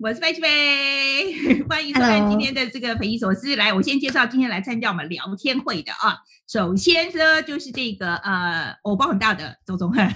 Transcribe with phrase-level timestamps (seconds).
[0.00, 3.56] 我是飞机飞， 欢迎收看今天的这个匪夷所思。
[3.56, 6.18] 来，我先介绍今天来参加我们聊天会的啊。
[6.46, 10.08] 首先呢，就是这个呃，偶包很大的周宗翰。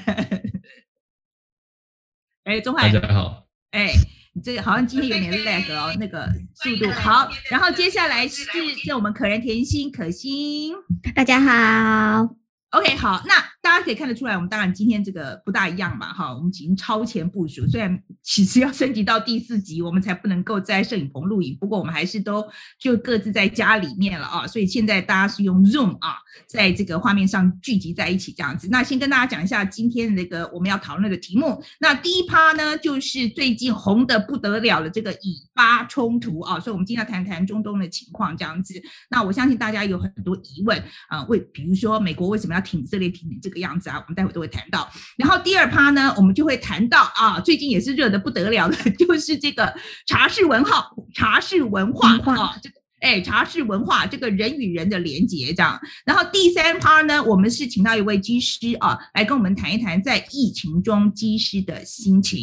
[2.44, 3.48] 哎，宗翰，大家好。
[3.72, 3.90] 哎，
[4.34, 7.28] 你这个好像今天有点 lag 哦，那个速度好。
[7.50, 8.44] 然后接下来是
[8.84, 10.76] 是我们可人甜心可心，
[11.16, 12.36] 大家好。
[12.72, 13.34] OK，好，那。
[13.62, 17.64] 大家可以看得出来，我们当然今天这个不大一样嘛，哈，我们已经超前部署。
[17.68, 22.44] 虽然其实要升级到第四集，我们才不能够在摄影棚录影，不过我们还是都
[22.80, 24.48] 就各自在家里面了啊。
[24.48, 26.16] 所以现在大家是用 Zoom 啊，
[26.48, 28.66] 在这个画面上聚集在一起这样子。
[28.68, 31.62] 那先跟大家讲一下今天那个我们要讨论的题目。
[31.78, 38.74] 那第一趴呢，就是最近红得不得了的这个以巴冲突啊，所以我们今天要谈谈中东的情况这样子。
[39.08, 40.76] 那我相信大家有很多疑问
[41.08, 43.52] 啊，为比如说美国为什么要挺以色列挺这个。
[43.52, 44.90] 这个样子啊，我们待会都会谈到。
[45.18, 49.70] 然后第二趴呢，我们就会谈到啊，最近也是热得不得了的， 就是这个
[50.06, 55.78] 茶室文化，茶室文化啊，这个哎，茶室文化这个人与人的连结这样。
[56.06, 62.40] 然后第三趴呢，我们是请到一位机师啊，来跟我们谈一谈在疫情中机师的心情。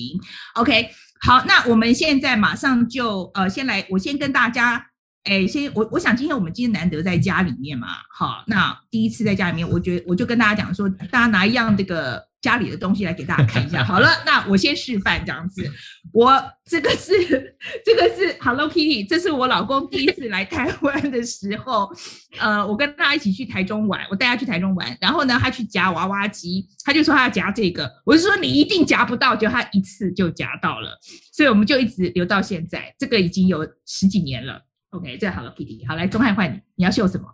[0.54, 4.88] OK，好，那我们现在马上就呃，先来，我先跟大家。
[5.26, 13.84] 哎，先我我想今天我们今天难得在家里面嘛，好，那第一次在家里面，我觉得我就跟大家讲说，大家拿一样这个家里的东西来给大家看一下。
[13.84, 15.70] 好了，那我先示范这样子，
[16.14, 17.12] 我这个是
[17.86, 21.92] 这个是 Hello Kitty，这是我老公第一次来台湾的时候，
[22.40, 30.98] 呃，我跟他一起去台中玩，我带他去台中玩，然后呢，他去夹娃娃机，他就说他要夹这个，我就说你一定夹不到，就他一次就夹到了，
[31.34, 34.64] 所以我们就一直留到现在，这个已经有十几年了。
[34.92, 37.28] OK，最好了，PD，好来，钟汉换你，你要秀什么？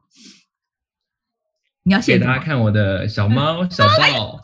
[1.83, 4.41] 你要给大家看我的小猫小豹。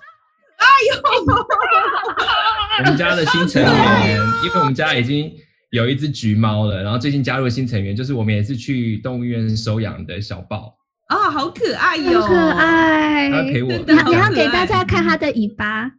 [0.57, 1.01] 哎呦，
[2.79, 5.33] 我们家的新成员，因为我们家已经
[5.71, 10.77] 有一只橘猫了，然后最近加入了新成员，就是我们也是去动物园收养的小豹。
[11.07, 13.71] 啊、哦，好可爱哟、哦，好可爱，它陪我。
[13.71, 15.91] 你要给大家看它的尾巴，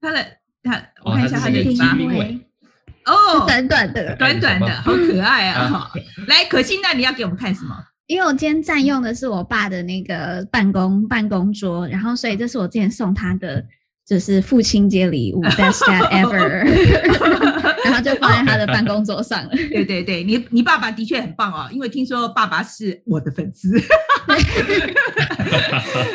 [0.00, 1.94] 它的它，我看一下它的尾巴。
[3.06, 5.66] 哦，短短的，短短的，好可爱啊！
[5.68, 5.90] 好，
[6.26, 7.76] 来，可心，那你要给我们看什么？
[8.06, 13.64] 因为我今天占用的是我爸的那个办公办公桌，然后所以这是我之前送他的，
[14.06, 16.40] 就是父亲节礼物， best dad ever，
[17.84, 19.50] 然后就放在他的办公桌上了。
[19.50, 23.80] 对对对，你你爸爸的确很棒哦，因为听说爸爸是我的粉丝。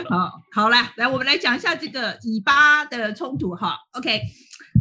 [0.10, 3.78] 好，好啦，来，我们来讲一下这个以巴的冲突哈。
[3.94, 4.22] OK。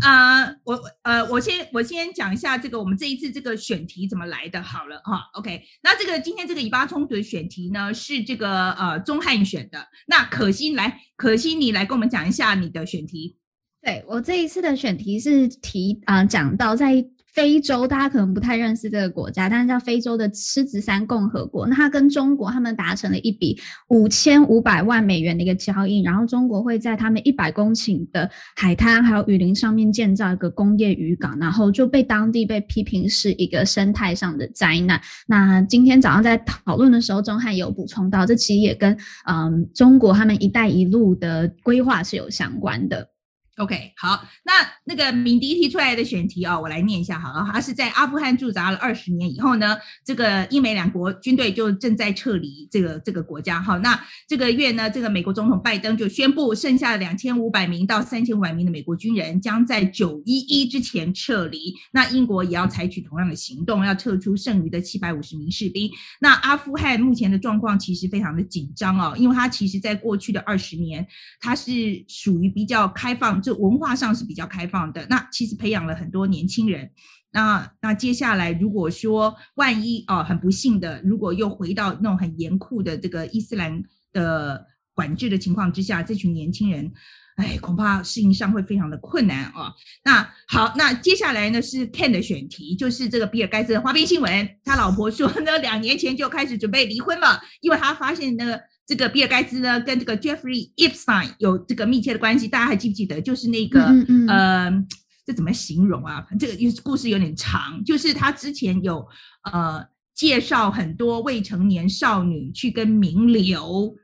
[0.01, 5.63] 啊、我呃，我先我先讲一下这个我们这一次这个选题怎么来的，好了哈，OK。
[5.83, 9.87] 那这个今天这个以巴冲突的选题呢，是这个呃钟汉选的。
[10.07, 13.37] 那可心来，可心你来跟我们讲一下你的选题。
[13.81, 17.07] 对，我这一次的选题是提啊、讲到在。
[17.35, 21.67] 非洲大家可能不太认识这个国家，但是叫非洲的狮子山共和国。
[21.67, 23.59] 那它跟中国他们达成了一笔
[23.89, 35.01] 五千五百万美元的一个交易，然后中国会在他们一百公顷的海滩还有雨林上面建造一个工业渔港，然后就被当地被批评是一个生态上的灾难。
[35.27, 38.97] 那今天早上在讨论的时候，钟汉有补充到，这其实也跟
[39.27, 43.09] 嗯中国他们“一带一路”的规划是有相关的。
[43.57, 44.53] OK，好，那
[44.85, 47.49] 那个敏迪提出来的选题啊、哦，我来念一下好了。
[47.53, 53.63] 他是在阿富汗驻扎了二十年以后呢，这个英美两国军队就正在撤离这个这个国家。
[53.63, 61.73] 好，那这个月呢，这个美国总统拜登就宣布，剩下的两千五百名到三千五百名的美国军人将在九一一之前撤离。
[61.93, 65.89] 那英国也要采取同样的行动，要撤出剩余的七百五十名士兵。
[66.19, 71.07] 那阿富汗目前的状况其实非常的紧张哦，因为它其实在过去的二十年，
[71.39, 73.44] 它是属于比较开放。
[73.45, 76.91] 就文化上是比较开放的，那其实培养了很多年轻人。
[77.31, 83.83] 那那接下来如果说万一哦很不幸的，如果又回到那种很严酷的这个伊斯兰
[84.13, 86.91] 的管制的情况之下，这群年轻人，
[87.37, 89.73] 哎，恐怕适应上会非常的困难、哦。
[90.05, 98.61] 那好，那接下来呢是 Ken 的选题，就是这个比尔盖茨的花边新闻，他老婆说呢两年前就开始准备离婚了， 因为他发现那个。
[98.87, 103.21] 这个比尔盖茨呢，跟这个 Jeffrey Epstein 有这个密切的关系，大家还记不记得？
[103.21, 104.87] 就是那个，嗯嗯呃，
[105.25, 106.27] 这怎么形容啊？
[106.39, 109.07] 这个故事有点长，就是他之前有
[109.51, 109.83] 呃
[110.15, 113.95] 介绍很多未成年少女去跟名流，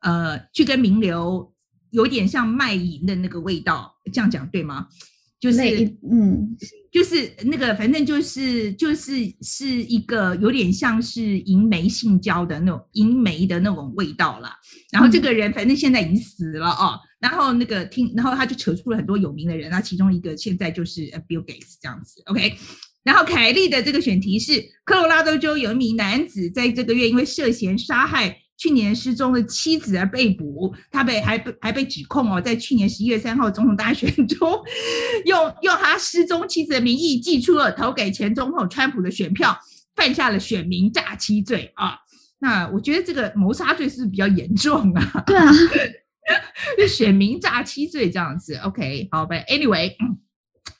[0.00, 1.52] 呃，去跟名流
[1.90, 4.86] 有点像卖淫的那个味道，这样讲对吗？
[5.38, 5.60] 就是
[6.10, 6.56] 嗯，
[6.90, 9.12] 就是那个，反正就是就是
[9.42, 14.56] 是一个有点像是淫媒性交的那种淫媒的那种味道啦。
[14.90, 16.98] 然后这个人反正现在已经死了哦。
[17.18, 22.22] 然后那个听，然后他就扯出了很多有名的人，那其中一个现在就是 Bill Gates 这样子。
[22.26, 22.54] OK，
[23.02, 34.62] 然后凯莉的这个选题是科罗拉多州有一名男子在这个月因为涉嫌杀害去年失踪的妻子而被捕，他被还被还被指控哦，在去年十一月三号总统大选中，
[35.26, 39.56] 用用他失踪妻子的名义寄出了投给前总统川普的选票，
[39.94, 41.98] 犯下了选民诈欺罪啊。
[42.38, 45.24] 那我觉得这个谋杀罪是不是比较严重啊？
[45.26, 45.52] 对啊，
[46.88, 48.54] 选民诈欺罪这样子。
[48.56, 49.44] OK，好呗。
[49.48, 49.94] Anyway，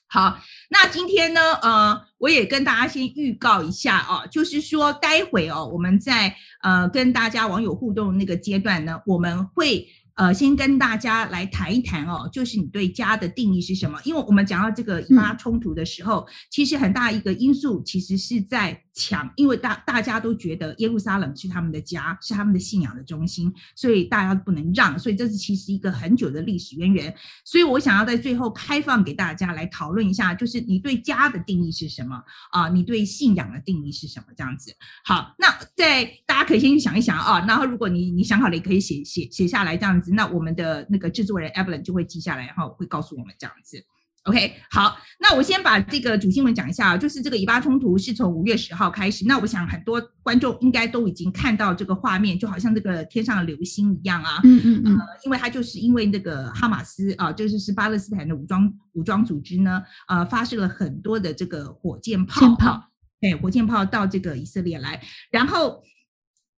[0.09, 0.39] 好，
[0.71, 9.87] 那今天呢，呃，我也跟大家先预告一下哦，就是说待会哦，我们在呃跟大家网友互动那个阶段呢，我们会。
[10.17, 14.01] 呃，先跟大家来谈一谈哦，就是你对家的定义是什么？
[14.03, 27.15] 因为我们讲到这个以巴冲突的时候，嗯、其实很大一个因素其实是在抢，因为大大家都觉得耶路撒冷是他们的家，是他们的信仰的中心，所以大家不能让，所以这是其实一个很久的历史渊源。
[27.45, 32.23] 所以我想要在最后开放给大家来讨论一下，就是你对家的定义是什么
[32.53, 32.71] 啊？
[32.71, 34.29] 你对信仰的定义是什么？
[34.35, 34.75] 这样子。
[35.05, 35.47] 好，那
[35.77, 40.06] 在大家可以先想一想啊，然后如果你你想好了，也可以写写写下来这样子。
[40.13, 43.85] 那我们的那个制作人 Evelyn 就会记下来，然后会告诉我们这样子。
[44.25, 49.25] OK，好，那我先把这个主新闻讲一下啊，就是这个以巴冲突是从五月十号开始。
[49.25, 54.41] 那我想很多观众应该都已经看到这个画面，就好像这个天上的流星一样啊。
[54.43, 54.99] 嗯嗯嗯。
[54.99, 62.83] 呃，因为它就是因为那个哈马斯啊，就是是巴勒斯坦的武装武装组织呢，呃，发射了很多的这个火箭炮，炮，
[63.21, 65.01] 对，火箭炮到这个以色列来，
[65.31, 65.81] 然后。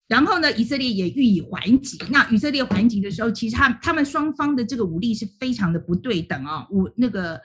[0.08, 1.98] 然后呢，以色列也予以还击。
[2.10, 6.66] 那以色列还击的时候，其实他他们双方的这个武力是非常的不对等啊。
[6.70, 7.38] 武那个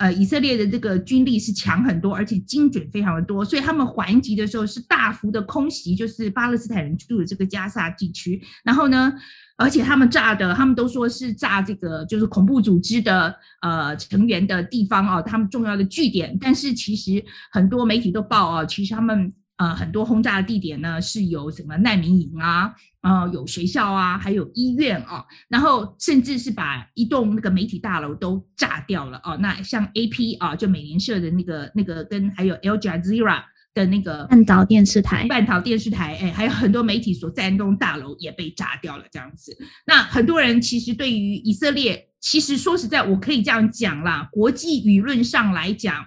[0.00, 8.42] 呃，以色列的这个军力是强很多，而且精准非常的多，所以他们还击的时候是大幅的空袭，就是巴勒斯坦人住的这个加萨地区。
[8.64, 9.12] 然后呢，
[9.56, 13.32] 而且他们炸的，他们都说是炸这个就是恐怖组织的
[13.62, 16.36] 呃成员的地方啊，他们重要的据点。
[16.40, 19.32] 但是其实很多媒体都报啊，其实他们。
[19.58, 22.72] 呃，很多轰炸的地点呢，是有什么难民营啊，
[23.02, 29.36] 呃，有学校啊，还有医院啊，然后甚至是把一栋那个媒体大楼都炸掉了哦。
[29.38, 33.42] 那像 AP 啊，就美联社的那个那个跟还有 Al Jazeera
[33.74, 39.56] 的那个半岛电视台，半岛电视台，哎，还有很多媒体所在那栋大楼也被炸掉了，这样子。
[39.88, 46.06] 那很多人其实对于以色列，其实说实在，我可以这样讲啦，国际舆论上来讲。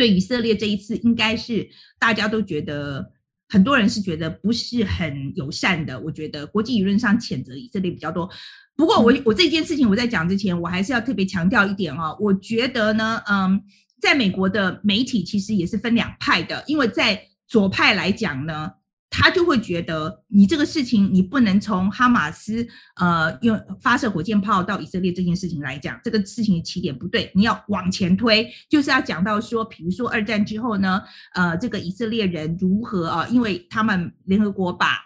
[0.00, 1.68] 对以色列这一次，应该是
[1.98, 3.12] 大家都觉得，
[3.50, 6.00] 很多人是觉得不是很友善的。
[6.00, 8.26] 我觉得国际舆论上谴责以色列比较多。
[8.74, 13.62] 不过我我这件事情我在讲之前，我还是要特别强调一点啊，我觉得呢，嗯，
[14.00, 18.72] 在美国的媒体其实也是分两派的，因为在左派来讲呢。
[19.10, 31.02] 他就会觉得你这个事情，你不能从哈马斯呃用发射火箭炮到以色列这件事情来讲，这个事情的起点不对，你要往前推，就是要讲到说，比如说二战之后呢，
[31.34, 34.98] 呃，这个以色列人如何啊，因为他们联合国把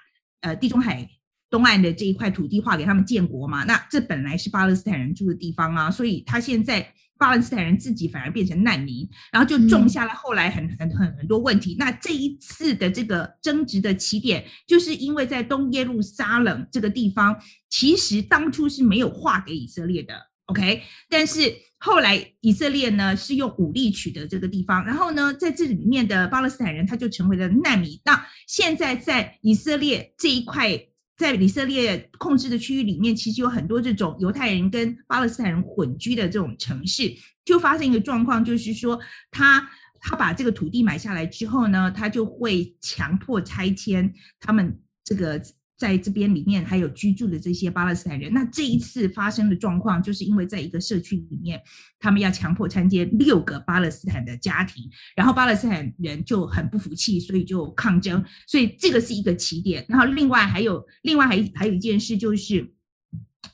[0.42, 1.08] 呃地中海
[1.54, 6.92] 东岸的这一块土地划给他们建国嘛，那这本来是巴勒斯坦人住的地方啊，所以他现在。
[7.16, 11.76] 巴勒斯坦人自己反而变成难民，然后就种下了后来很很很很多问题。
[11.78, 17.40] 那这一次的这个争执的起点，就是因为在东耶路撒冷这个地方，
[17.70, 20.12] 其实当初是没有划给以色列的
[20.46, 20.82] ，OK？
[21.08, 27.98] 但是后来以色列呢是用武力取得这个地方，然后呢在这里面的巴勒斯坦人他就成为了难民。
[28.04, 30.88] 那现在在以色列这一块。
[31.16, 37.12] 在以色列控制的区域里面，其实有很多这种犹太人跟巴勒斯坦人混居的这种城市，
[37.44, 38.98] 就发生一个状况，就是说
[39.30, 39.68] 他
[40.00, 45.40] 他把这个土地买下来之后呢，他就会强迫拆迁他们这个。
[45.84, 51.60] 在这边里面还有居住的这些巴勒斯坦人，那这一次发生的状况，就是因为在一个社区里面，
[52.00, 59.84] 他们要强迫参接六个巴勒斯坦的家庭，然后巴勒斯坦人就很不服气，所以就抗争，所以这个是一个起点。
[59.86, 62.72] 然后另外还有另外还还有一件事就是，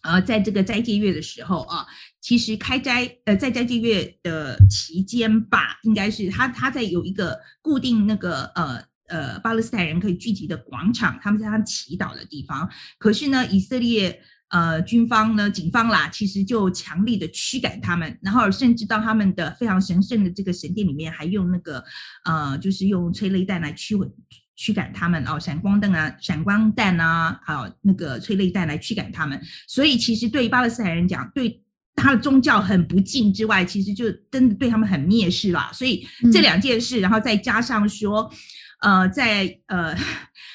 [0.03, 1.85] 呃，在这个斋戒月的时候啊，
[2.21, 8.89] 其实开斋呃在斋戒月的期间吧，应该是他他在有一个固定那个呃。
[9.11, 12.71] 呃，巴勒斯坦人可以聚集的广场，他们在他们祈祷的地方。
[12.97, 21.83] 可是呢，以色列呃军方呢，警方啦，其实就强力的驱赶他们，然后甚至到他们的非常神圣的这个神殿里面，还用那个
[22.25, 24.09] 呃，就是用催泪弹来驱蚊
[24.55, 29.41] 驱赶他们哦，闪光灯啊，闪光弹啊，还有那个催泪弹来驱赶他们。
[29.67, 31.61] 所以其实对于巴勒斯坦人讲，对
[31.97, 35.71] 他的宗教很不敬之外，其实就真的对他们很蔑视啦。
[35.73, 38.33] 所以这两件事，然后再加上说。
[38.81, 39.97] 呃，在呃。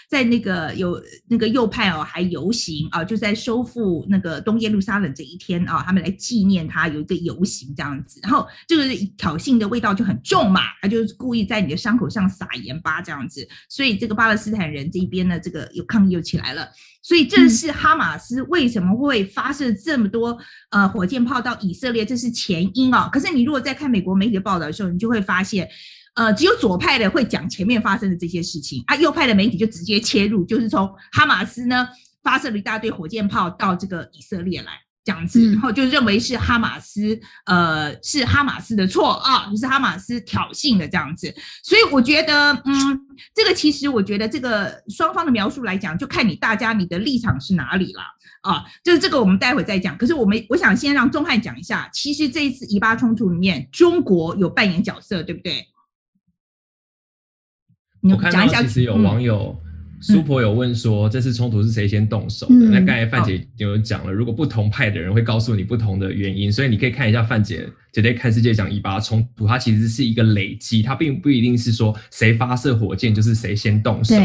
[0.07, 8.83] 在那个有那个右派哦，还游行啊，就在收复那个东耶路撒冷这一天啊，他们来纪念他，有一个游行这样子，然后这个
[9.17, 16.69] 挑衅的味道就很重嘛，他就是故意在你的伤口上撒盐巴这样子，所以这个巴勒斯坦人这一边呢，这个有抗议又起来了，
[17.01, 20.37] 所以这是哈马斯为什么会发射这么多
[20.69, 23.09] 呃火箭炮到以色列，这是前因啊。
[23.11, 25.67] 可是你如果在看美国媒体的报道的时候，你就会发现。
[26.15, 31.87] 呃，只有左派的会讲前面发生的这些事情啊，右派的媒体就直接切入，就是从哈马斯呢
[32.23, 34.71] 发射了一大堆火箭炮到这个以色列来
[35.03, 41.31] 这样子，然后就认为是哈马斯，呃，是哈马斯的错啊，就是哈马斯挑衅的这样子。
[41.63, 42.99] 所以我觉得，嗯，
[43.35, 48.01] 这个其实我觉得这个双方的描述来讲，就看你大家你的立场是哪里了
[48.41, 49.95] 啊，就是这个我们待会再讲。
[49.97, 55.63] 可是我们我想先让钟汉讲一下，其实这一次以巴冲突里面，中国有扮演角色，对不对？
[58.09, 59.55] 我看到其实有网友
[60.01, 62.53] 苏婆有问说，这次冲突是谁先动手的？
[62.53, 74.15] 嗯、那刚才范姐有讲了，如果不同派的人会告诉你不同的原因，所以你可以看一下范姐姐在看世界讲以巴冲突，它其实是一个累积，它并不一定是说谁发射火箭就是谁先动手。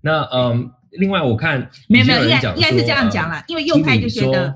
[0.00, 4.54] 那嗯，另外我看没有没有，应该应该是这样讲了，因为右派就觉得。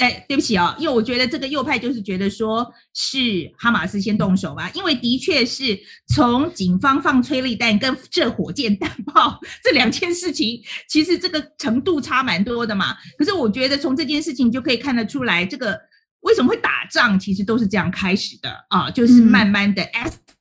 [0.00, 3.18] 哎，对不起啊、哦，因为我觉得这个右派就是觉得说是
[3.58, 5.78] 哈马斯先动手吧，因为的确是
[6.14, 12.96] 从警方放催泪弹跟射火箭弹炮 这两件事情，其实这个程度差蛮多的嘛。
[13.18, 15.78] 可是我觉得从这件事情就可以看得出来，这个
[16.20, 19.82] 为什么会打仗，其实都是这样开始的啊，就是慢慢的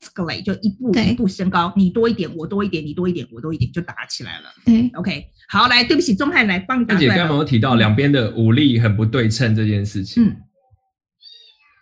[0.01, 4.49] escalate，就一步一步升高，你多一点，我多一点，你多一点，我多一点，就打起来了。
[4.65, 5.25] 对，OK。
[5.47, 6.95] 好，来，对不起，钟汉来帮你打。
[6.95, 10.35] 姐刚刚有提到两边的武力很不对称这件事情，嗯，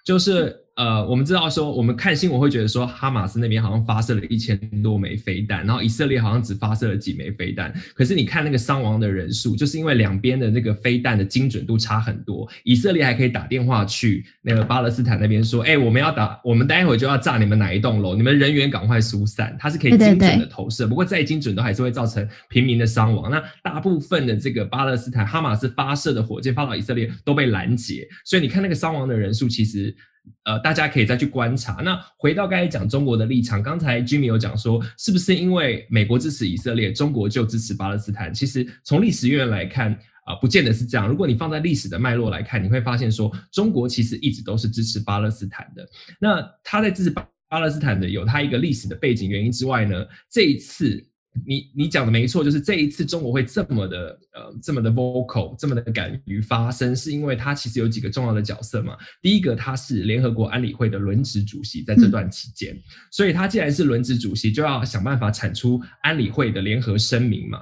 [0.06, 0.67] 就是。
[0.78, 7.74] 呃，我们知道说，我们看新闻会觉得说，哈马斯那边好像发射了一千多枚飞弹，然后以色列好像只发射了几枚飞弹。
[7.96, 12.48] 可是你看那个伤亡的人数，就是因为两边的那个飞弹的精准度差很多。
[12.64, 19.58] 以色列还可以打电话去那个巴勒斯坦那边说，哎，我们要打，我们待会就要炸你们哪一栋楼，你们人员赶快疏散。
[19.60, 23.32] 它是可以精准的投射，不过再精准都还是会造成平民的伤亡。
[23.32, 29.96] 那大部分的这个巴勒斯坦哈马斯发射的火箭发到以色列都被拦截，所以你看那个伤亡的人数其实。
[30.44, 31.74] 呃，大家可以再去观察。
[31.84, 38.34] 那回到刚才讲中国的立场，刚才 Jimmy 有讲说，是不是因为美国支持以色列，中国就支持巴勒斯坦？
[38.34, 39.92] 其实从历史渊源来看，
[40.26, 41.08] 啊、不见得是这样。
[41.08, 45.88] 如果你放在历史的脉络来看，你会发现说，中国其实一直都是支持巴勒斯坦的。
[46.20, 51.06] 那他在支持巴巴勒斯坦的有他一个历史的背景原因之外呢，这一次。
[51.46, 58.98] 你你讲的没错，就是这一次中国会这么的呃这么的 vocal，这么的敢于发声，是因为它其实有几个重要的角色嘛。
[59.22, 67.62] 第一个，他是联合国安理会的轮值主席，在这段期间，嗯、所以他既然是轮值主席，就要想办法产出安理会的联合声明嘛。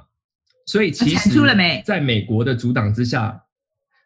[0.68, 1.30] 所以其实？
[1.84, 3.40] 在美国的阻挡之下，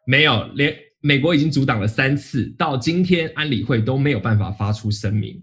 [0.06, 5.42] 没有，连美国已经阻挡了三次，到今天安理会都没有办法发出声明。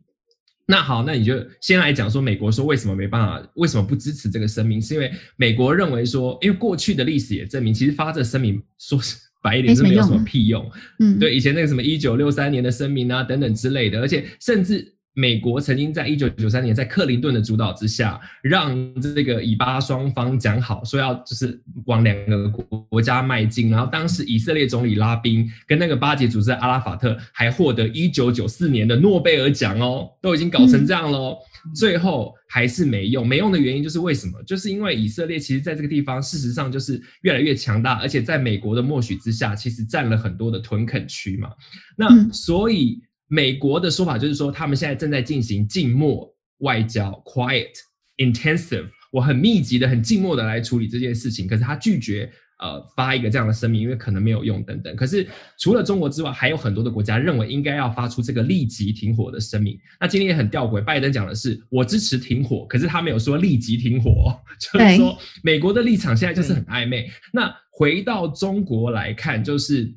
[0.67, 4.83] 那好，那你就先来讲说，美国说为什么没办法，为什么不支持这个声明？
[4.83, 10.69] 是因为美国认为说，因为过去的历史也证明，其实发这声明说是白一点是没有什么屁用。
[10.99, 14.96] 嗯，对，以前那个什么一九六三年的声明啊等等之类的，而且甚至。
[15.19, 22.47] 美国曾经在一九九三年在克林顿的主导之下，让这个以巴双方讲好，说要就是往两个
[22.91, 23.71] 国家迈进。
[23.71, 33.27] 然后当时以色列总理拉宾跟那个巴解组织的阿拉法特还获得一九九四年的诺贝尔奖哦，都已经搞成这样喽，嗯、最后还是没用。
[33.27, 34.43] 没用的原因就是为什么？
[34.43, 41.49] 就是因为以色列其实在这个地方事实上就是越来越强大，而且在美国的默许之下，其实占了很多的屯垦区嘛。
[41.97, 43.01] 那所以。
[43.29, 47.73] 美国的说法就是说，他们现在正在进行静默外交 （quiet
[48.19, 51.47] intensive），我很密集的、很静默的来处理这件事情。
[51.47, 52.31] 可是他拒绝
[52.61, 54.95] 呃发一个这样的声明，因为可能没有用等等。
[54.95, 55.27] 可是
[55.59, 59.77] 除了中国之外，还有很多的国家认为应该要发出这个立即停火的声明。
[60.01, 67.11] 那今天也很吊诡，拜登讲的是我支持停火，可是他没有说立即停火，就是说美国的立场现在就是很暧昧。
[67.33, 69.93] 那回到中国来看，就是。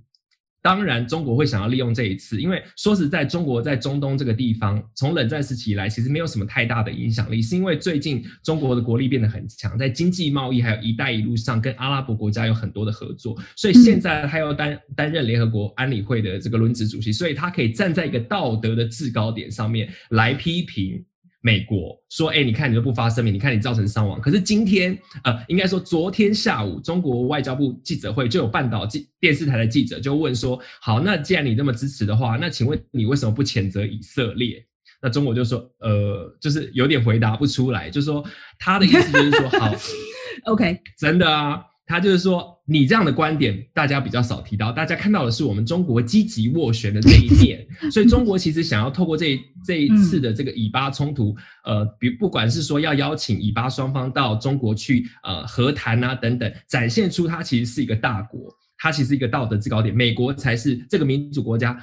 [0.62, 21.04] 当然，中国会想要利用这一次，因为说实在，中国在中东这个地方，从冷战时期以来，其实没有什么太大的影响力，是因为最近中国的国力变得很强，在经济贸易还有一带一路上，跟阿拉伯国家有很多的合作，所以现在他要担担任联合国安理会的这个轮值主席，所以他可以站在一个道德的制高点上面来批评。
[21.42, 24.20] 美国说：“哎，你看你都不发声明，你看你造成伤亡。
[24.20, 34.66] 可是今天，呃，应该说昨天下午，中国外交部记者会就有半岛记电视台的记者就问说：好，那既然你这么支持的话，那请问你为什么不谴责以色列？
[35.02, 38.24] 那中国就说，呃，就是有点回答不出来，就说
[38.58, 39.74] 他的意思就是说，好，
[40.52, 41.64] OK，真的啊。
[41.86, 47.66] 他就是说，你这样的观点大家比较少提到，大家看到的是我们中国积极斡旋的这一面。
[47.92, 51.36] 所以中国其实想要透过这这一次的这个以巴冲突，
[51.66, 61.76] 呃，比不管是说要邀请以巴双方到中国去呃和谈啊等等，展现出它其实是一个大国，它其实是一个道德制高点，美国才是这个民主国家，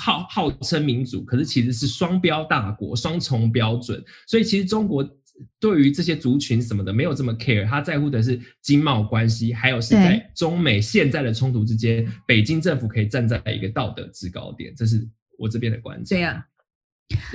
[0.00, 4.02] 号号称民主，可是其实是双标大国，双重标准。
[4.26, 5.08] 所以其实中国。
[5.58, 15.08] 对于这些族群什么的没有这么 care，他在乎的是经贸关系，还有是在中美现在的冲突之间，北京政府可以站在一个道德制高点，这是
[15.38, 16.20] 我这边的观点。
[16.20, 16.44] 对啊，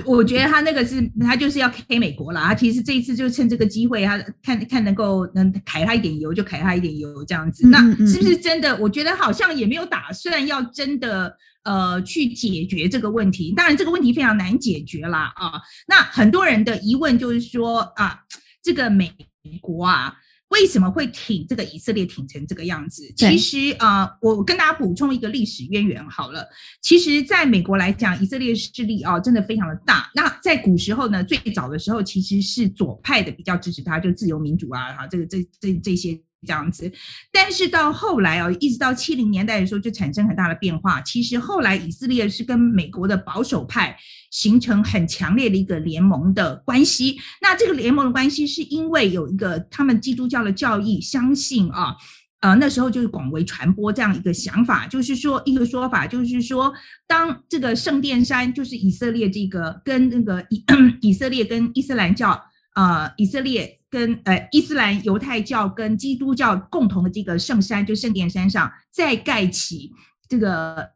[0.06, 8.76] 我觉得他那个是他就是要 K 美国啦，他其实这一次就趁这个机会，他看看能够能揩他一点油就揩他一点油这样子，那是不是真的？
[8.78, 11.36] 我觉得好像也没有打算要真的。
[11.68, 15.60] 呃，去解决这个问题，当然这个问题非常难解决啦啊。
[15.86, 18.20] 那很多人的疑问就是说啊，
[18.62, 19.12] 这个美
[19.60, 20.16] 国啊，
[20.48, 23.02] 为什么会挺这个以色列挺成这个样子？
[23.14, 26.48] 其实啊，我跟大家补充一个历史渊源好了。
[26.80, 30.10] 其实，在美国来讲，以色列势力啊，真的非常的大。
[30.14, 36.18] 那在古时候呢，最早的时候其实是左派的比较支持他，就自由民主啊，哈，这个这这这些。
[36.46, 36.90] 这样子，
[37.32, 41.00] 但是到后来啊，一直到七零年代的时候，就产生很大的变化。
[41.00, 43.96] 其实后来以色列是跟美国的保守派
[44.30, 47.18] 形成很强烈的一个联盟的关系。
[47.42, 51.96] 那这个联盟的关系是因为有一个他们基督教的教义，相信啊，
[52.40, 56.72] 呃，那时候就是广为传播这样一个想法，就是说一个说法，就是说
[57.08, 60.64] 当这个圣殿山就是以色列这个跟那个以
[61.02, 62.40] 以色列跟伊斯兰教。
[62.78, 69.90] 呃，以色列跟呃伊斯兰犹太教跟基督教共同的这个圣山，就圣殿山上再盖起
[70.28, 70.88] 这个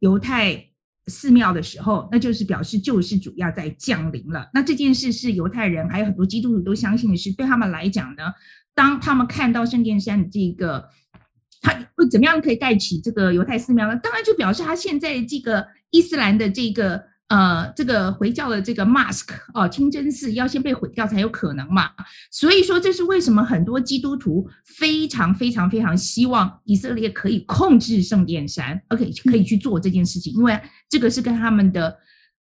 [0.00, 0.70] 犹太
[1.06, 4.50] 寺庙的时候，那就是表示救世主要在降临了。
[4.52, 8.32] 那这件事是犹太人还有很多基督徒都相信的事，对他们来讲呢，
[8.74, 10.88] 当他们看到圣殿山的这个，
[11.60, 11.72] 他
[12.10, 13.94] 怎么样可以盖起这个犹太寺庙呢？
[14.02, 17.11] 当然就表示他现在这个伊斯兰的这个。
[17.32, 21.90] 呃，这个回教的这个 mosque 哦，清真寺要先被毁掉才有可能嘛。
[22.30, 31.96] 所以说，这是为什么很多基督徒非常非常非常希望以色列可以控制圣殿山，OK，可以去做这件事情，因为这个是跟他们的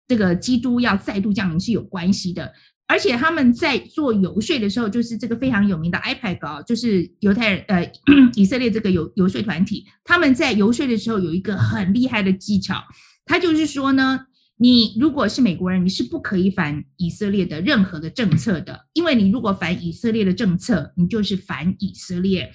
[0.09, 2.53] 这个基督要再度降临是有关系的。
[2.89, 7.93] 而且他们在做游说的时候，就是这个非常有名的 AIPAC 啊，就是犹太人呃
[8.35, 12.83] 以色列这个游游说团体，他们在游说的时候有一个很厉害的技巧，
[13.25, 14.27] 他就是说呢。
[14.63, 22.51] 你如果是美国人，你是不可以反以色列的任何的政策的，因为你如果反以色列的政策，你就是反以色列；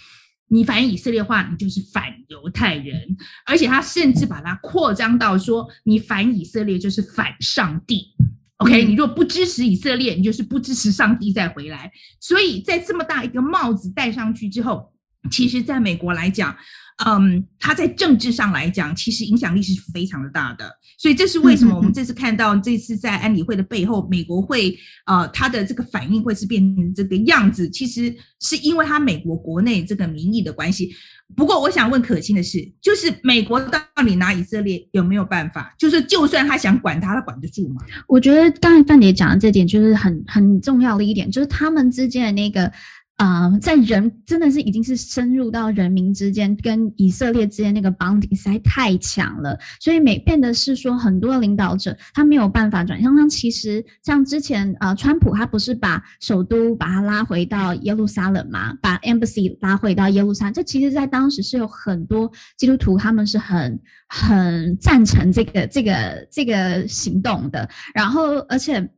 [0.49, 3.17] 你反以色列的话，你就是反犹太人。
[3.47, 8.13] 而且他甚至把它扩张到说，你反以色列就是反上帝。
[8.57, 11.91] OK，你若不支持以色列，你就是不支持上帝再回来。
[12.19, 14.93] 所以在这么大一个帽子戴上去之后，
[15.31, 16.55] 其实在美国来讲。
[17.03, 30.89] 嗯，他在政治上来讲，其实影响力是非常的大的，所以这是为什么我们这次看到这次在安理会的背后，美国会呃，他的这个反应会是变成这个样子，其实是因为他美国国内这个民意的关系。
[31.35, 35.75] 不过，我想问可欣的是，就是美国到底拿以色列有没有办法？
[35.77, 37.81] 就是就算他想管他，他管得住吗？
[38.07, 42.71] 我觉得刚才范姐讲的这点就是很很重要的一点，就是他们之间的那个。
[43.17, 53.15] 啊、在人真的是已经是深入到人民之间，跟以色列之间那个绑定实在太强了，所以每变的是说很多领导者他没有办法转向。
[53.15, 68.89] 像其实像之前呃，川普他不是把首都把他拉回到耶路撒冷嘛，把 embassy 拉回到耶路撒冷，这其实在当时是有很多基督徒他们是很很赞成这个这个这个行动的，然后而且。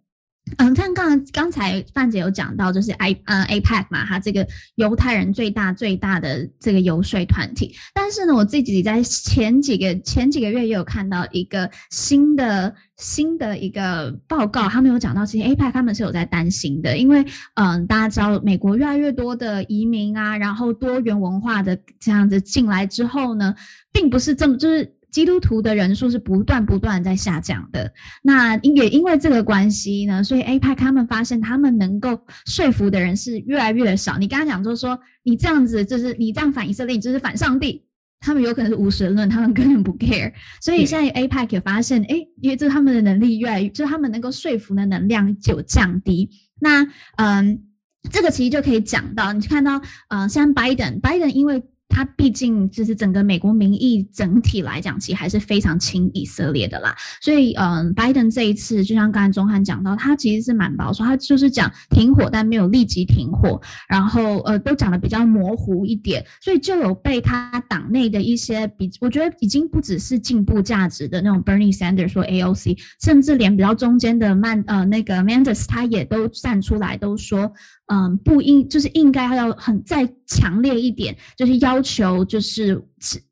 [0.58, 7.76] 嗯，像刚刚才范姐有讲到，就是 I 呃 AIPAC 嘛，他这个犹太人最大最大的这个游说团体。
[7.94, 23.54] 但是呢，我自己在前几个前几个月也有看到一个新的新的一个报告，他们有讲到，其实 AIPAC 他们是有在担心的，因为嗯，大家知道美国越来越多的移民啊，然后多元文化的这样子进来之后呢，
[23.92, 24.97] 并不是这么就是。
[25.10, 27.92] 基督徒的人数是不断不断在下降的，
[28.22, 34.18] 那也因为这个关系呢，所以 AIPAC 他们发现他们能够说服的人是越来越少。
[34.18, 37.84] 你刚刚讲就是说，你这样子就是你这样反以色列，你就是反上帝，
[38.20, 40.32] 他们有可能是无神论，他们根本不 care。
[40.62, 46.30] 所以现在 AIPAC 也发现，诶，因为这他们的能力越来越，就是他们能够说服的能量就降低。
[46.60, 47.64] 那嗯，
[48.12, 51.64] 这个其实就可以讲到，你看到，呃，像拜登，拜登因为。
[51.90, 56.96] 他毕竟就是整个美国民意整体来讲，其实还是非常亲以色列的啦。
[57.22, 77.52] 所以，嗯，拜登这一次就像刚才宗翰讲到，他其实是蛮保守，他就是讲停火，但没有立即停火，然后呃，都讲的比较模糊一点，所以就有被他党内的一些比，我觉得已经不只是进步价值的那种 Bernie Sanders 说 AOC，甚至连比较中间的曼呃那个 Mendes 他也都站出来都说。
[77.88, 82.82] 嗯，不应就是应该要很再强烈一点，就是要求就是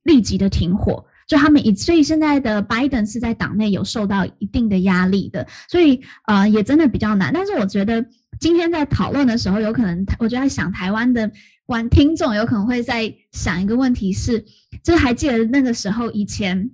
[0.03, 1.05] 立即的停火。
[1.27, 7.33] 就他们以所以现在的拜登是在党内有受到一定的压力的，所以呃也真的比较难。
[7.33, 8.05] 但是我觉得
[8.39, 11.31] 今天在讨论的时候，有可能我就在想台湾的
[11.65, 14.45] 观听众有可能会在想一个问题是，
[14.83, 16.71] 就是还记得那个时候以前。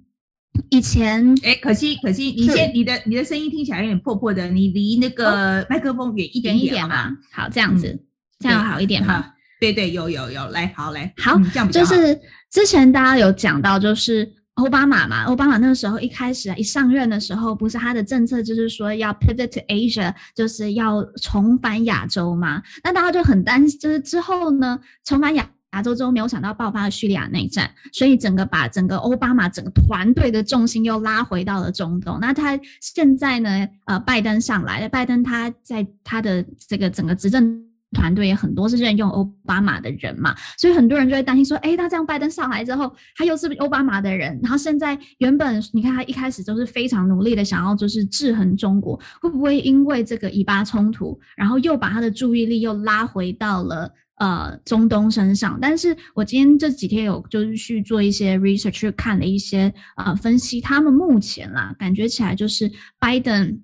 [0.72, 7.12] 以前哎，可惜可惜，你先你的你的声音听起来有点破破的，你离那个麦克风远一点点，一点嘛。
[7.30, 8.00] 好，这样子，嗯、
[8.40, 9.34] 这样好一点哈。
[9.60, 11.70] 对对，有有有，来，好来，好，嗯、这样。
[11.70, 12.18] 就是
[12.50, 22.64] 之前大家有讲到，就是奥巴马嘛，奥巴马那个时候一开始一上任的时候，不是他的政策就是说要 pivot to Asia，就是要重返亚洲嘛。
[22.82, 25.50] 那大家就很担心，就是之后呢，重返亚。
[25.72, 32.18] 亚洲之后没有想到爆发了叙利亚内战，所以整个把整个奥巴马整个团队的重心又拉回到了中东。
[32.20, 33.68] 那他现在呢？
[33.86, 53.92] 呃，拜登上来了，拜登他在他的这个整个执政团队也很多是任用奥巴马的人嘛，所以很多人就会担心说，诶，那这样拜登上来之后，他又是奥巴马的人，然后现在原本你看他一开始都是非常努力的想要就是制衡中国，会不会因为这个以巴冲突，然后又把他的注意力又拉回到了？
[54.22, 63.60] 呃，中东身上，但是我今天这几天有就是去做一些 research，去看了一些呃分析，他们目前啦，感觉起来就是拜登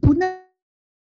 [0.00, 0.26] 不那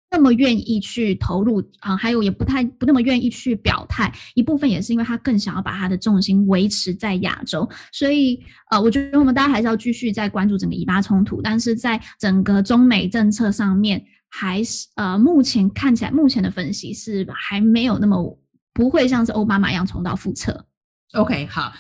[0.09, 18.39] 那么愿意去投入啊、还有也不太不那么愿意去表态，一部分也是因为他更想要把他的重心维持在亚洲，所以呃，我觉得我们大家还是要继续在关注整个以巴冲突，但是在整个中美政策上面，还是呃目前看起来目前的分析是还没有那么。
[18.73, 20.65] 不会像是奥巴马一样重蹈覆辙。
[21.13, 21.71] OK，好，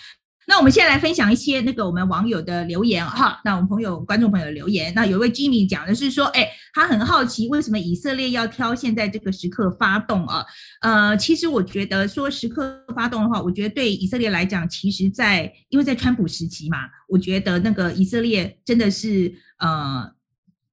[0.47, 3.41] 那我们现在来分享一些那个我们网友的留言哈。
[3.43, 10.45] 那我们朋友、观众朋友留言，那有一位 Jimmy 讲的是说，哎，他很好奇为什么以色列要挑现在这个时刻发动啊？
[10.81, 16.77] 呃，其实我觉得说时刻发动的话，我觉得对以色列来讲，其实在因为在川普时期嘛，
[17.07, 20.11] 我觉得那个以色列真的是呃。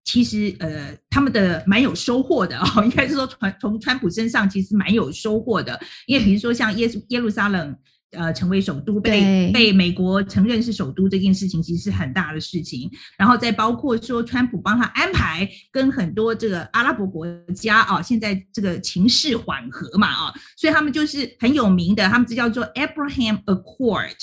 [0.04, 7.76] 其实，呃，他们的蛮有收获的哦， 应该是说从从川普身上其实蛮有收获的，因为比如说像耶耶路撒冷，
[8.12, 12.90] 呃，成为首都被被美国承认是首都这件事情，其实是很大的事情。
[13.16, 24.16] 然后再包括说川普帮他安排跟很多这个阿拉伯国家啊，现在这个情势缓和嘛啊，所以他们就是很有名的，他们这叫做 Abraham Accord，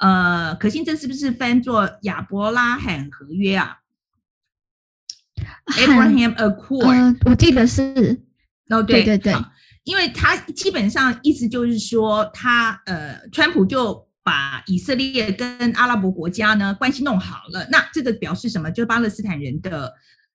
[0.00, 3.76] 呃，可心这是不是翻作亚伯拉罕合约啊
[5.76, 8.20] ？Abraham Accord，呃，我记得是
[8.68, 9.34] 哦，对对对，
[9.84, 18.70] 因为他基本上意思就是说，他呃，川普就把以色列跟阿拉伯国家呢关系弄好了，那这个表示什么？
[18.70, 19.92] 就是巴勒斯坦人的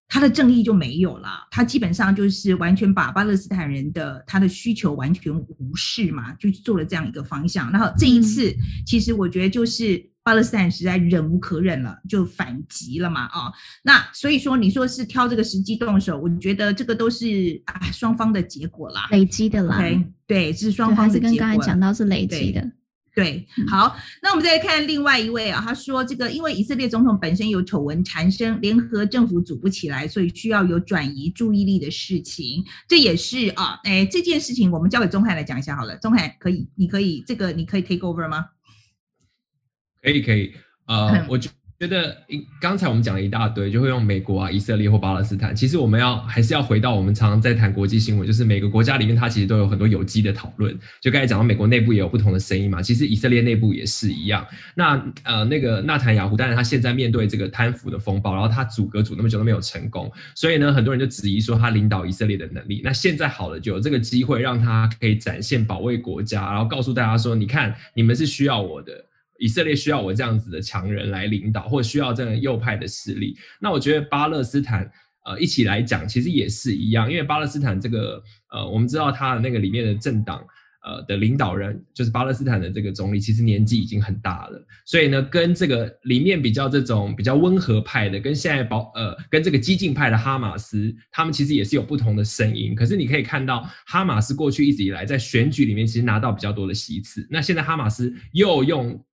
[0.07, 7.71] 他的正义就没有了，他基本上就是完全把巴勒斯坦人的他的需求完全无视嘛，就做了这样一个方向。
[7.71, 10.12] 然后这一次，嗯、其实我觉得就是。
[10.23, 13.53] 巴勒斯坦实在忍无可忍了，就反击了嘛啊、哦！
[13.83, 19.77] 那所以说，你说是挑这个时机动手，我觉得这个都是啊双方的结果啦，累积的啦。
[19.79, 20.05] Okay?
[20.25, 21.29] 对，是双方的结果。
[21.29, 22.71] 跟刚才讲到是累积的。
[23.15, 32.63] 对，好，那我们再来看另外一位啊，他说这个因为以色列总统本身有丑闻缠身，联合政府组不起来，所以需要有转移注意力的事情。
[32.87, 35.95] 这也是啊，哎，这件事情我们交给钟汉来讲一下好了。
[35.97, 38.45] 钟汉可以，你可以这个你可以 take over 吗？
[40.03, 40.53] 可以可以，
[40.85, 41.49] 呃，我觉
[41.87, 42.15] 得
[42.61, 45.53] 刚才我们讲了一大堆，就会用美国啊、以色列或巴勒斯坦。
[45.53, 50.77] 其实我们要还是要回到我们常常在谈国际新闻，就是每个国家里面它其实都有很多有机的讨论。
[51.01, 54.45] 就刚才讲到美国内部也有不同的声音嘛，其实以色列内部也是一样。
[54.75, 62.81] 那呃那个纳坦雅胡，但是他现在面对这个贪腐的风暴，然后他阻隔阻那么久都没有成功，所以呢很多人就质疑说他领导以色列的能力。
[62.83, 69.05] 那现在好了，就有这个机会让他可以展现保卫国家，然后告诉大家说，你看你们是需要我的。
[69.39, 73.35] 以色列需要我这样子的强人来领导，或需要这样右派的势力。
[73.59, 74.89] 那我觉得巴勒斯坦，
[75.25, 80.45] 呃，一起来讲，其实也是一样，因为巴勒斯坦这个，呃，我们知道他的那个里面的政党，
[80.85, 92.75] 呃的领导人，就是巴勒斯坦的这个总理，其实年纪已经很大了，所以呢，跟这个里面比较这种比较温和派的，跟现在保呃跟这个激进派的哈马斯，他们其实也是有不同的声音。
[92.75, 99.03] 可是你可以看到，哈马斯过去一直以来在选举里面其实拿到比较多的席次，那现在哈马斯又用。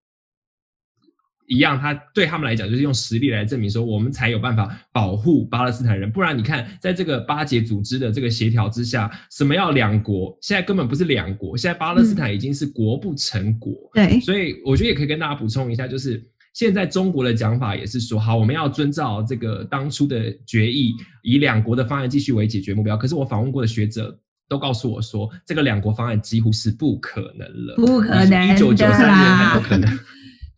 [1.51, 6.09] 一样，他对他们来讲就是用实力来证明说，我们才有办法保护巴勒斯坦人。
[6.09, 10.33] 不然，你看，在这个巴解组织的这个协调之下，什么要两国？
[10.41, 13.73] 现在根本不是两国，现在巴勒斯坦已经是国不成国。
[13.95, 22.95] 嗯、对，所以我觉得也可以跟大家补充一下，就是现在中国的讲法也是说，好，我们要遵照这个当初的决议，以两国的方案继续为解决目标。
[22.95, 29.99] 可是我访问过的学者都告诉我说，这个两国方案几乎是不可能了，不可能，一九九三年还不可能。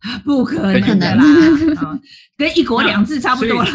[0.24, 1.24] 不可能的啦，
[2.36, 3.70] 跟一国两制差不多了。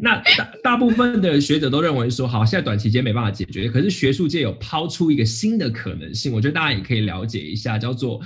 [0.00, 8.20] 那 大大部分的学者都认为说，好，现在短期间没办法解决，可是学术界有抛出一个新的可能性，我觉得大家也可以了解一下，叫做。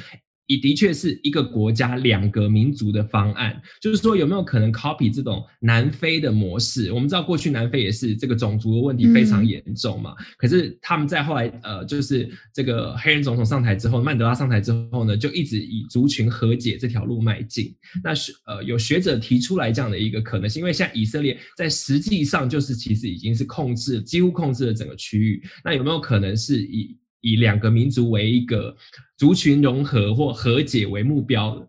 [0.46, 6.92] 也的确是一个国家两个民族的方案，就是说有没有可能 copy 这种南非的模式？
[6.92, 17.74] 我们知道过去南非也是这个种族的问题非常严重嘛，嗯、可是他们在后来呃，就是这个黑人总统上台之后，曼德拉上台之后呢，就一直以族群和解这条路迈进。
[18.02, 26.96] 那学呃有学者提出来这样的一个可能性，因为现在以色列在实际上就是其实已经是控制几乎控制了整个区域，那有没有可能是以？
[27.24, 28.76] 以两个民族为一个
[29.16, 31.66] 族群融合或和解为目标，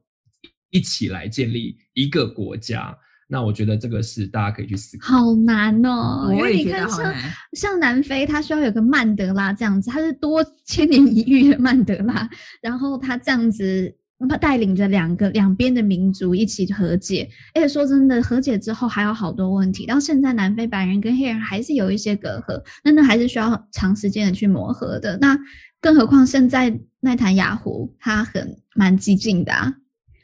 [0.69, 2.93] 一起来建立一个国家。
[3.27, 5.17] 那我觉得这个是大家可以去思考。
[5.17, 7.13] 好难哦，因为你看像
[7.53, 12.29] 像南非，它需要有个曼德拉这样子，它是多千年一遇的曼德拉，
[12.61, 13.95] 然后它这样子。
[14.29, 19.85] 他带领着两个两边的民族一起和解，而且说真的，和解之后还有好多问题。
[19.85, 25.17] 到现在，南非白人跟黑人还是有一些隔阂，那那还是需要长时间的去磨合的。
[25.17, 25.37] 那
[25.81, 29.73] 更何况现在内塔尼亚胡他很蛮激进的啊，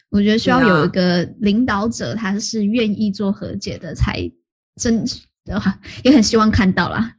[0.10, 4.32] 我觉得需要有一个领导者，他是愿意做和解的，才
[4.82, 5.06] 真
[5.45, 7.13] 的话也很希望看到啦。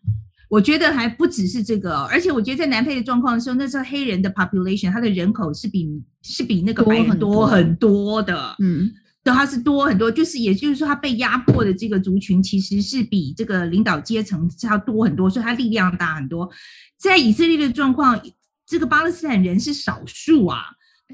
[0.52, 5.88] 我觉得还不只是这个，而且我觉得在南非的状况的时候，那时候黑人的 population，他的人口是比
[6.20, 8.92] 是比那个白人多很多的，嗯，
[9.24, 16.46] 对，他是多很多，就是也就是说，他被压迫的这个族群其实是比这个领导阶层是要多很多，所以他力量大很多。
[16.98, 18.20] 在以色列的状况，
[18.66, 20.64] 这个巴勒斯坦人是少数啊，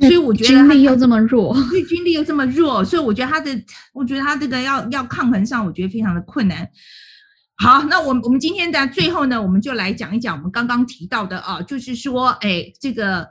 [0.00, 3.56] 所以我觉得军力又这么弱，对，军力又这么弱，所以我觉得他的，
[3.92, 6.68] 我觉得他这个要要抗衡上，我觉得非常的困难。
[7.60, 13.28] 好，那我们我们今天的最后呢，我们就来讲一讲我们刚刚提到的啊，就是说，哎，这个，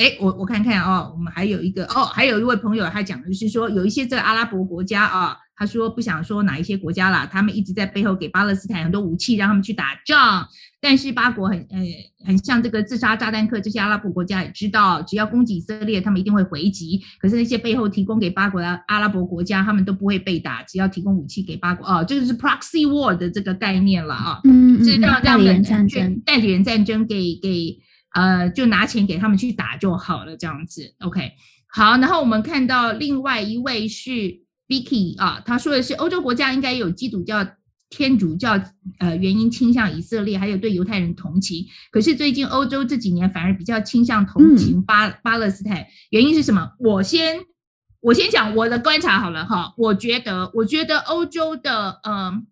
[0.00, 5.36] 哎，我我看看哦，我们还有一个哦，还有一位朋友他讲的是说，有一些这个阿拉伯国家啊。
[5.60, 10.48] 他说不想说哪一些国家啦，他们一直在背后给巴勒斯坦很多武器，让他们去打仗。
[10.80, 11.78] 但是巴国很呃
[12.24, 17.02] 很像这个自杀炸弹客，这些阿拉伯国家也知道，只要攻击以色列，他们一定会回击。
[17.18, 27.78] 可是那些背后提供给巴国的阿拉伯国家，他们都不会被打，只要提供武器给巴国哦，这个是 proxy war 的这个概念了啊，嗯，是让让人战争代理人战争给给
[28.14, 31.32] 呃就拿钱给他们去打就好了，这样子 OK
[31.68, 34.40] 好，然后我们看到另外一位是。
[34.70, 37.44] Vicky 啊，他说的是欧洲国家应该有基督教、
[37.88, 38.52] 天主教
[39.00, 41.66] 呃原因倾向以色列，还有对犹太人同情。
[41.90, 46.70] 可是最近欧洲这几年反而比较倾向同情巴、嗯、巴勒斯坦，原因是什么？
[46.78, 47.40] 我先
[48.00, 52.46] 我先讲我的观察好了哈，我觉得我觉得欧洲的嗯，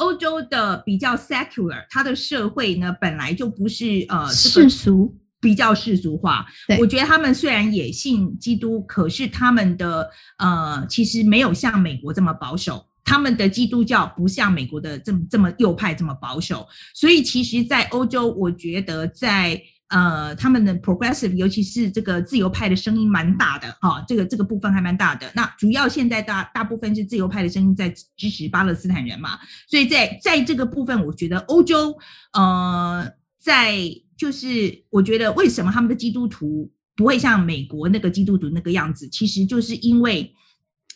[0.00, 5.16] 欧洲的比较 secular，它的社会呢本来就不是呃世俗。
[5.42, 6.44] 比较世俗化，
[6.78, 12.86] 我觉得他们虽然也信基督，可是他们的呃，其实没有像美国这么保守。
[13.06, 16.68] 他们的基督教不像美国的这么这么右派这么保守。
[16.94, 19.58] 所以其实，在欧洲，我觉得在
[19.90, 25.30] 呃，他们的 progressive，尤其是这个自由派的声音蛮大的哈，这个这个部分还蛮大的。
[25.34, 31.92] 那主要现在大大部分是自由派的声音在支持巴勒斯坦人嘛，所以在在这个部分，我觉得欧洲
[32.34, 33.04] 呃，
[33.40, 33.76] 在
[34.16, 40.32] 就是我觉得为什么他们的基督徒不会像美国那个基督徒那个样子，其实就是因为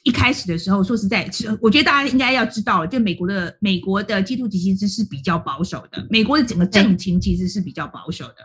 [0.04, 1.28] 一开始的时候，说实在，
[1.60, 8.36] 我觉得大家应该要知道，就美国的美国的基督徒其实是比较保守的，美国的整个政情其实是比较保守的。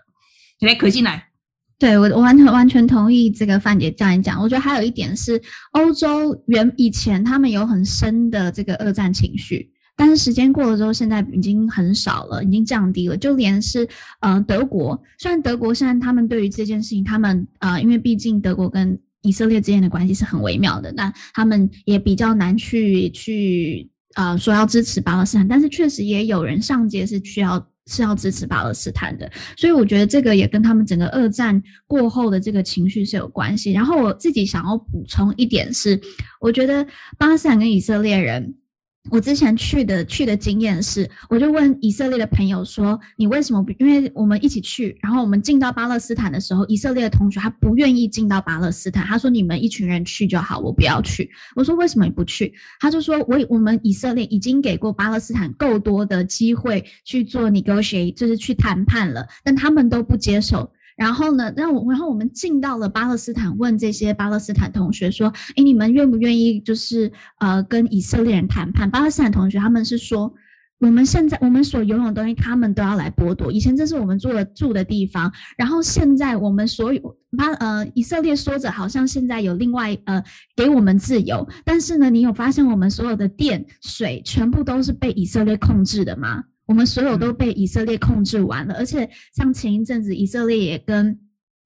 [0.67, 1.29] 来，可心来，
[1.77, 4.41] 对，我我完全完全同意这个范姐这样讲。
[4.41, 5.41] 我觉得还有一点是，
[5.71, 9.71] 欧洲原以前他们有很深的这个二战情绪。
[9.95, 13.17] 但是时间过了之后，现在已经很少了，已经降低了。
[13.17, 13.85] 就连是
[14.21, 25.45] 呃德国，虽然德国现在他们对于这件事情，他们呃因为毕竟德国跟以色列之间的关系是很微妙的，那他们也比较难去去呃说要支持巴勒斯坦。
[25.45, 29.29] 但是确实也有人上街是需要是要支持巴勒斯坦的。
[29.57, 33.71] 所以我觉得这个也跟他们整个二战过后的这个情绪是有关系。
[33.73, 35.99] 然后我自己想要补充一点是，
[36.39, 36.85] 我觉得
[37.17, 38.53] 巴勒斯坦跟以色列人。
[39.11, 67.09] 我之前去的去的经验是，我就问以色列的朋友说：“你为什么不？”因为我们一起去，然后我们进到巴勒斯坦的时候，以色列的同学他不愿意进到巴勒斯坦，他说：“你们一群人去就好，我不要去。”我说：“为什么你不去？”他就说：“我我们以色列已经给过巴勒斯坦够多的机会去做 negotiate，就是去谈判了，但他们都不接受。”然后呢，让我然后我们进到了巴勒斯坦，问这些巴勒斯坦同学说：“诶，你们愿不愿意就是
[67.39, 70.33] 呃跟以色列人谈判？”巴勒斯坦同学他们是说
[70.79, 73.49] ：“我们现在我们所拥有的东西，他们都要来剥夺。
[73.49, 80.21] 以前这是我们住的住的地方，然后现在我们所有巴呃以色列说着好像现在有另外呃
[80.57, 91.19] 给我们自由，但是呢，你有发现我们所有的电水全部都是被以色列控制的吗？”我们所有都被以色列控制完了，而且像前一阵子，以色列也跟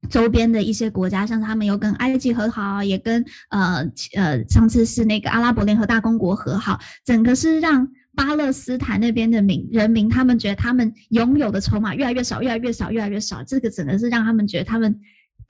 [0.10, 3.86] 周边的一些国家，像他们又跟埃及和好，也跟呃
[4.16, 7.86] 呃上次是那个阿拉伯联合大公国和好，整个是让
[8.16, 14.98] 巴勒斯坦那边的民人民，他们觉得他们拥有的筹码越来越少，越来越少，越来越少，这个整个是让他们觉得他们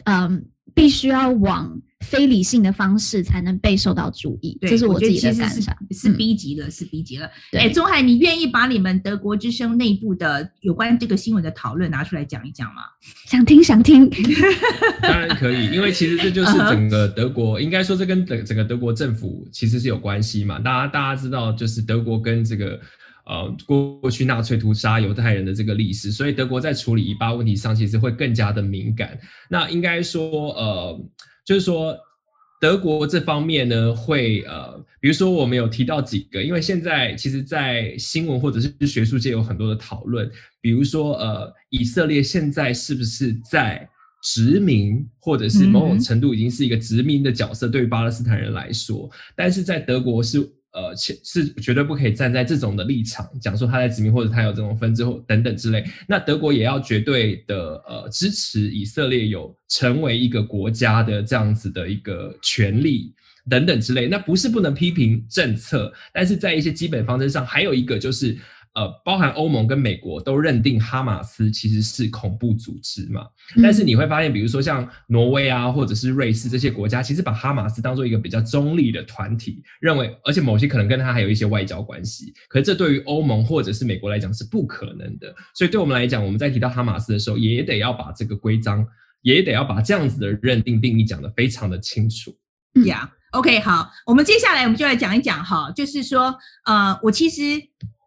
[0.06, 0.42] 嗯、呃、
[0.74, 1.80] 必须要往。
[2.04, 5.76] 非理性的方式才能被受到注意，对这是我自己的感想。
[5.92, 7.30] 是逼急了，嗯、是逼急了。
[7.54, 12.82] 哎，钟海，你愿意把你们德国之声内部的有关这个新闻的讨论拿出来讲一讲吗？
[13.28, 14.10] 想听，想听。
[15.02, 17.64] 当然可以，因为其实这就是 整个德国，uh huh.
[17.64, 20.60] 应该说这跟整整个德国政府其实是有关系嘛。
[20.60, 22.80] 大家大家知道，就是德国跟这个
[23.26, 29.18] 呃过过去纳粹屠杀犹太人的这个历史，所以德国在处理以巴问题上其实会更加的敏感。
[29.50, 31.00] 那应该说呃。
[31.46, 31.98] 就是说，
[32.62, 40.30] 德国这方面呢，会呃，比如说我们有提到几个，因为现在其实，在新闻或者是学术界有很多的讨论，
[40.62, 43.88] 比如说呃，以色列现在是不是在
[44.24, 50.40] 殖民，或者是某种程度已经是一个殖民的角色，对于巴勒斯坦人来说，但是在德国是。
[50.74, 55.84] 呃，是是绝对不可以站在这种的立场讲说他在殖民或者他有这种分支或等等之类。
[56.08, 63.14] 那德国也要绝对的呃支持以色列有成为一个国家的这样子的一个权利
[63.50, 64.08] 等等之类。
[64.08, 68.38] 那不是不能批评政策，但是在一些基本方针上，还有一个就是。
[68.76, 73.28] 呃，包含欧盟跟美国都认定哈马斯其实是恐怖组织嘛，
[73.62, 88.84] 但是你会发现，比如说像挪威啊，或者是瑞士这些国家，其实把哈马斯当做一个比较中立的团体，认为，而且某些可能跟他还有一些外交关系，可是这对于欧盟或者是美国来讲是不可能的，所以对我们来讲，我们在提到哈马斯的时候，也得要把这个规章，
[89.22, 92.36] 也得要把这样子的认定定义讲得非常的清楚。
[92.86, 97.62] 呀、yeah，OK，好，我们接下来我们就来讲一讲哈，就是说，呃，我其实。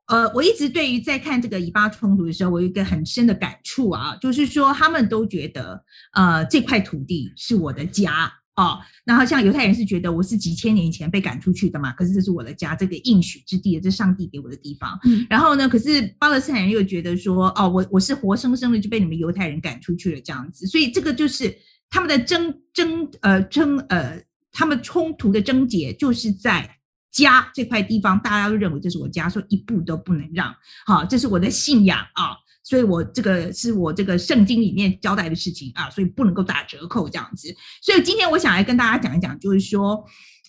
[0.06, 8.78] 呃，我一直对于在看这个以巴冲突的时候，我有一个很深的感触啊，就是说他们都觉得，呃，这块土地是我的家哦。
[9.04, 14.96] 然后像犹太人是觉得我是几千年以前被赶出去的嘛，可是这是我的家，这个应许之地，这是上帝给我的地方。
[15.06, 15.26] 嗯。
[15.28, 20.68] 然后呢，可是巴勒斯坦人又觉得说，哦，我我是活生生的就被你们犹太人赶出去了这样子。
[20.68, 21.52] 所以这个就是
[21.90, 26.75] 他们的争争呃争呃，他们冲突的症结就是在。
[27.24, 30.54] 家这块地方，大家都认为这是我家，说一步都不能让。
[30.84, 37.48] 好，这是我的信仰啊，所以我这个是我这个圣经里面交代的事情啊，所以不能够打折扣这样子。
[37.80, 40.04] 所以今天我想来跟大家讲一讲，就是说，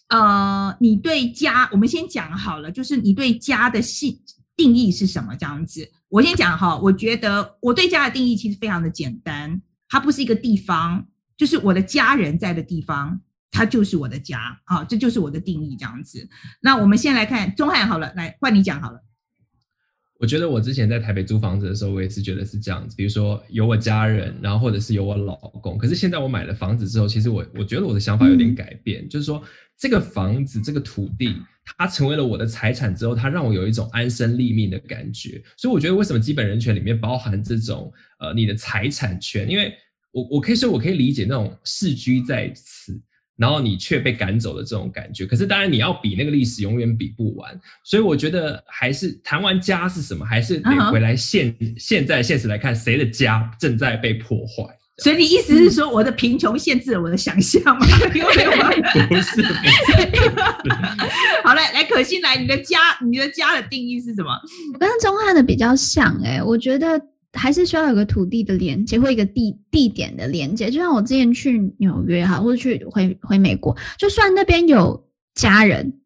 [0.10, 4.19] 呃，你对家，我们先讲好了，就是你对家的信
[4.58, 5.34] 定义是什么？
[5.39, 11.06] 这样子，我先讲哈，我觉得我对家的定义其实非常的简单，它不是一个地方，
[11.38, 13.21] 就是我的家人在的地方。
[13.51, 16.27] 它就是我的家，啊，这就是我的定义，这样子。
[16.62, 19.03] 那我们先来看钟汉好了，来换你讲好了。
[20.19, 25.77] 我觉得我之前在台北租房子的时候，我也是觉得是这样子，比如说有我家人，然后或者是有我老公。
[25.77, 29.43] 可是现在我买了房子之后，其实我我觉得我的想法有点改变，嗯、就是说
[29.77, 31.36] 这个房子这个土地，
[31.77, 35.39] 它成为了我的财产之后，它让我有一种安身立命的感觉。
[35.55, 39.47] 所以我觉得为什么基本人权里面包含这种呃你的财产权？
[39.47, 39.71] 因为
[40.12, 42.99] 我我可以说我可以理解那种世居在此。
[43.38, 51.76] 然后你却被赶走的这种感觉，可是当然你要比那个历史永远比不完，所以我觉得还是谈完家是什么，还是得回来现、uh huh.
[51.78, 54.63] 现在现实来看，谁的家正在被破坏。
[55.04, 57.86] 所以你意思是说，我的贫穷限制了我的想象吗？
[58.02, 58.71] 有没有吗？
[59.08, 59.54] 不是，不是。
[61.45, 64.32] 好嘞，来可心来，你的家，你的家的定义是什么？
[64.73, 67.00] 我跟钟汉的比较像哎、欸，我觉得。
[67.33, 70.69] 还是需要有个土地的连接，或一个地地点的连接。
[70.71, 75.99] 就像我之前去纽约哈，或者去回回美国，就算那边有家人，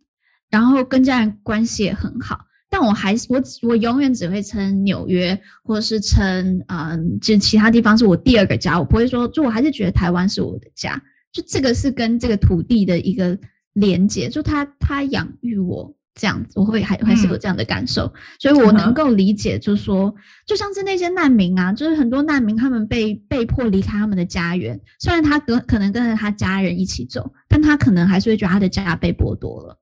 [0.50, 13.38] 然后跟家人关系也很好，但我还是我我永远只会称纽约，或者是称嗯，就其他地方是我第二个家，我不会说，就我还是觉得台湾是我的家，就这个是跟这个土地的一个
[13.74, 20.14] 连接，就他他养育我这样子，我会还还是有这样的感受，嗯、所以我能够理解，就是说，
[20.46, 29.78] 就像是那些难民啊，就是很多难民他们被被迫离开他们的家园，虽然他跟可能跟着他家人一起走，但他可能还是会觉得他的家被剥夺了。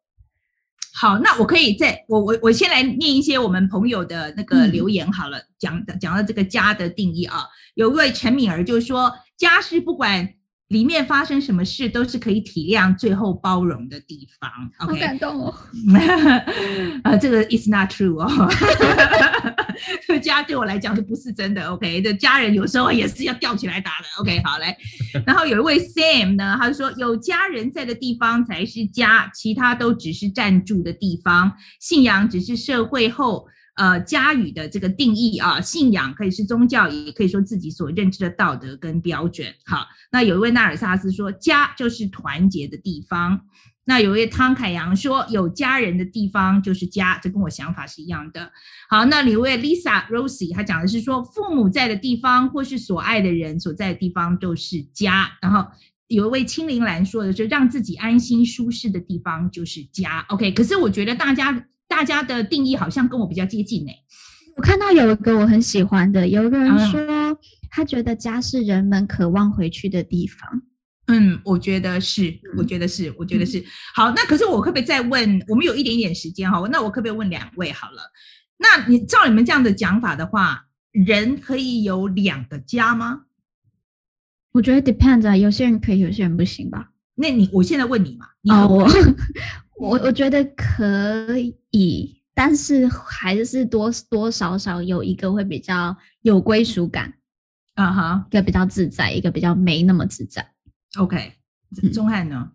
[0.93, 10.27] 好，那我可以再我我我先来念一些我们朋友的那个留言好了，嗯、讲讲到这个家的定义啊，有一位陈敏儿就说，家是不管
[10.69, 14.49] 里面发生什么事都是可以体谅、最后包容的地方。
[14.79, 14.93] Okay?
[14.93, 15.53] 好感动哦，
[17.03, 18.29] 啊， 这个 is not true 哦。
[20.05, 24.05] 这个家对我来讲是不是真的？OK，的家人有时候也是要吊起来打的。
[24.19, 24.77] OK，好来，
[25.25, 31.51] 然后有一位 Sam 呢，他说有家人在的地方才是家，其他都只是暂住的地方。
[31.79, 33.47] 信仰只是社会后
[33.79, 39.47] 呃家语的这个定义啊，信仰可以是宗教，也可以说自己所认知的道德跟标准。
[39.65, 43.39] 好，那有一位纳尔萨斯说，家就是团结的地方。
[43.85, 48.51] 那有一位汤凯阳说，有家人的地方就是家，这跟我想法是一样的。
[48.87, 55.31] 好，那有一位 Lisa Rosie，她讲的是说，父母在的地方或是所爱的人所在的地方都是家。
[55.41, 55.65] 然后
[56.07, 60.23] 有一位青林兰说的是，让自己安心舒适的地方就是家。
[60.29, 63.91] OK，可是我觉得大家大家的定义好像跟我比较接近呢。
[64.55, 67.37] 我看到有一个我很喜欢的，有一个人说
[67.69, 70.61] 他觉得家是人们渴望回去的地方。
[71.07, 73.63] 嗯，我觉得是，我觉得是，我觉得是。
[73.95, 75.43] 好，那可是我可不可以再问？
[75.47, 78.01] 我们有一点点时间哈，那我可不可以问两位好了？
[78.57, 83.21] 那你照你们这样的讲法的话，人可以有两个家吗？
[84.51, 86.91] 我觉得 depends 啊，有些人可以，有些人不行吧？
[87.15, 88.27] 那你我现在问你嘛？
[88.41, 88.87] 你哦，我
[89.79, 91.37] 我我觉得可
[91.71, 97.13] 以，但是还是多多少少有一个会比较有归属感，
[97.75, 100.45] 啊哈，一个比较自在，一个比较没那么自在。
[100.97, 101.33] OK，
[101.93, 102.51] 钟汉呢？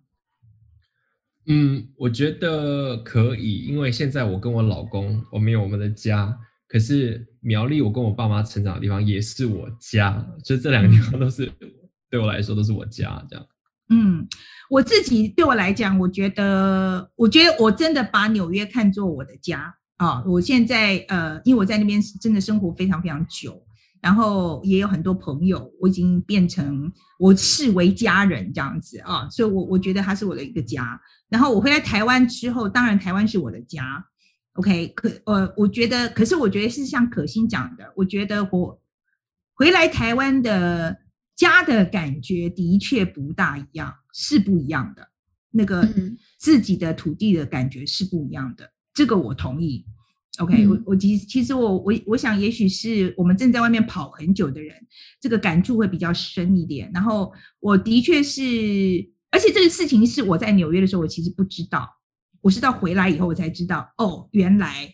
[1.46, 11.70] 嗯，我觉得可以，因为现在我跟我老公，我们有我们的家，可是苗栗我跟我爸妈成长的地方也是我家，就这两个地方都是、嗯、
[12.10, 13.46] 对我来说都是我家，这样。
[13.90, 14.26] 嗯，
[14.74, 23.64] 我自己对我来讲，我觉得，我觉得我真的把纽约看作我的家啊、我现在呃，因为我在那边是真的生活非常非常久。
[24.00, 31.00] 然后也有很多朋友，我已经变成我视为家人这样子啊，所以我我觉得他是我的一个家。
[31.28, 34.04] 然后我回来台湾之后，当然台湾是我的家
[34.54, 34.88] ，OK？
[34.88, 38.78] 可呃，我觉得，可是我觉得是像可心讲的，我觉得我
[39.54, 40.98] 回来台湾的
[41.36, 45.06] 家的感觉的确不大一样，是不一样的。
[45.50, 45.86] 那个
[46.38, 49.84] 自己的土地的感觉是不一样的，这个我同意。
[50.38, 54.74] OK，我我其实其实我我我想，也许是我们正在外面跑很久的人，
[55.20, 56.90] 这个感触会比较深一点。
[56.92, 58.42] 然后我的确是，
[59.30, 61.88] 而且这个事情是我在纽约的时候，我其实不知道，
[62.40, 64.92] 我是到回来以后我才知道，哦，原来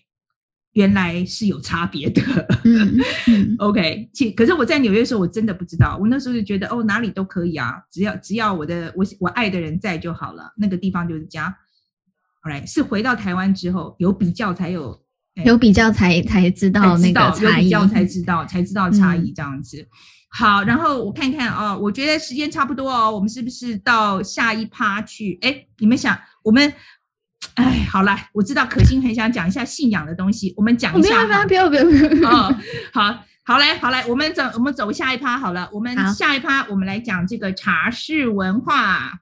[0.73, 2.23] 原来是有差别的。
[2.65, 11.57] 嗯、 OK，其可是我在纽约的时候，我真的不知道，我那时候就觉得，哦，哪里都可以啊，只要只要我的我我爱的人在就好了，那个地方就是家。
[12.43, 15.03] Alright，是回到台湾之后有比较才有。
[15.45, 19.87] 有比较才才知道那个差异，有比较才知道才知道差异这样子。
[20.31, 25.39] 好，然后我看看哦，我觉得时间差不多哦，我们是不是到下一趴去？
[25.41, 26.73] 哎，你们想我们？
[27.55, 31.27] 哎，好了，我知道可心很想讲一下信仰的东西，我们讲一下。
[31.27, 32.31] 不要不要不要不要！
[32.31, 32.57] 哦，
[32.93, 39.21] 好，好嘞好嘞，我们走我们走下一趴好了，我们下一趴我们来讲这个茶室文化。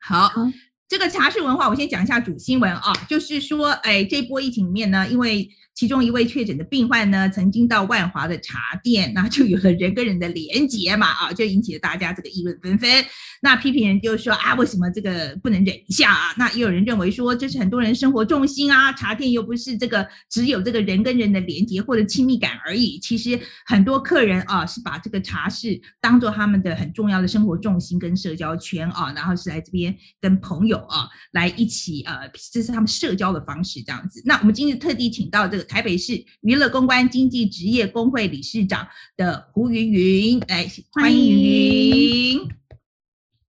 [0.00, 0.28] 好。
[0.28, 0.50] 好
[0.88, 13.04] 这个茶室文化，我先讲一下主新闻啊，就是说，哎，这波疫情里面呢，因为其中一位确诊的病患呢，曾经到万华的茶店，那就有了人跟人的连结嘛，啊，就引起了大家这个议论纷纷。
[13.40, 16.34] 那批评人就说啊，为什么这个不能忍一下啊？
[16.36, 22.98] 那也有人认为说，这是很多人生活重心啊，茶店又不是这个只有这个人跟人的连结或者亲密感而已。
[23.00, 34.22] 其实很多客人啊，是把这个茶室当做他们的很重要的生活重心跟社交圈啊，然后是来这边跟朋友啊来一起呃，这是他们社交的方式这样子。
[34.26, 35.61] 那我们今天特地请到这个。
[35.64, 38.86] 台北市娱乐公关经济职业工会理事长
[39.16, 42.48] 的胡云云，来欢迎云云。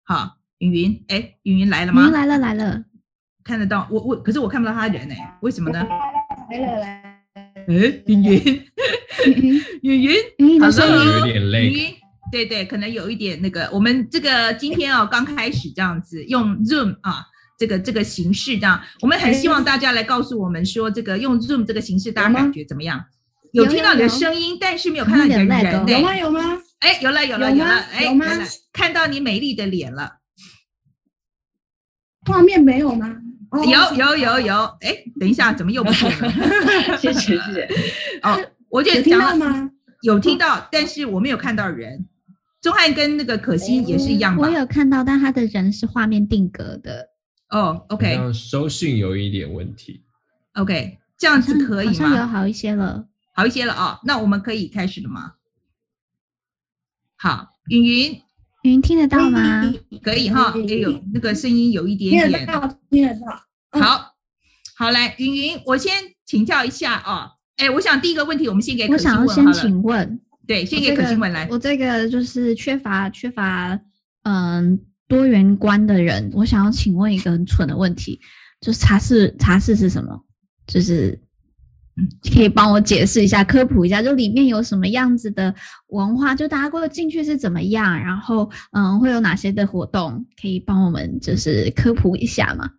[0.04, 2.10] 好，云云，哎，云云来了吗？
[2.10, 2.84] 来了来了，
[3.44, 3.88] 看得到。
[3.90, 5.86] 我我，可是我看不到他人哎，为什么呢？
[6.50, 8.64] 来了来了，哎，芸芸，
[9.82, 11.98] 芸芸， 芸芸，好像有点累，
[12.32, 17.28] 对对，可能有一点那个，我们这个今天哦刚开始这样子用 Zoom 啊。
[17.62, 23.06] 这个这个形式这样，我们很希望大家来告诉我们说，这个用 Zoom 这个形式，大家感觉怎么样？
[23.54, 25.88] 有听到你的声音，但是没有看到你的人。
[25.88, 26.18] 有吗？
[26.18, 26.58] 有吗？
[26.80, 28.26] 哎，有了，有了，有了，哎，有了，
[28.74, 30.18] 看到你美丽的脸了。
[32.26, 33.16] 画面没有吗？
[33.64, 34.64] 有，有，有，有。
[34.82, 36.32] 哎，等一下，怎么又不见了？
[36.98, 37.70] 谢谢，谢谢。
[38.24, 39.70] 哦，我觉得听到吗？
[40.02, 42.08] 有听到，但是我没有看到人。
[42.62, 44.48] 钟汉跟那个可心也是一样吧？
[44.48, 47.11] 我有看到，但他的人是画面定格的。
[47.52, 48.34] 哦，OK。
[48.34, 50.04] 收讯有一点问题。
[50.54, 51.94] OK，这样子可以吗？
[51.94, 54.00] 好像有好一些了，好一些了哦。
[54.04, 55.34] 那我们可以开始了吗？
[57.18, 58.22] 好，云云，
[58.64, 59.64] 云云听得到吗？
[60.02, 62.32] 可以哈，也有那个声音有一点点。
[62.32, 63.80] 听得到，听得到。
[63.80, 64.16] 好，
[64.76, 65.94] 好来，云云，我先
[66.26, 67.32] 请教一下哦。
[67.58, 69.28] 哎，我想第一个问题，我们先给可心问好了。
[69.28, 70.20] 我想要先请问。
[70.48, 71.48] 对，先给可心问来。
[71.52, 73.80] 我这个就是缺乏缺乏
[74.24, 74.80] 嗯
[75.12, 78.18] 多元观的人，我想要请问一个很蠢的问题，
[78.62, 80.18] 就是茶室茶室是什么？
[80.66, 81.20] 就是，
[82.34, 85.54] 可以帮我解释一下，科普一下，就里面有什么样子的
[85.88, 86.34] 文化？
[86.34, 88.00] 就大家过进去是怎么样？
[88.00, 90.26] 然后嗯，会有哪些的活动？
[90.42, 92.70] 可以帮我们就是科普一下吗？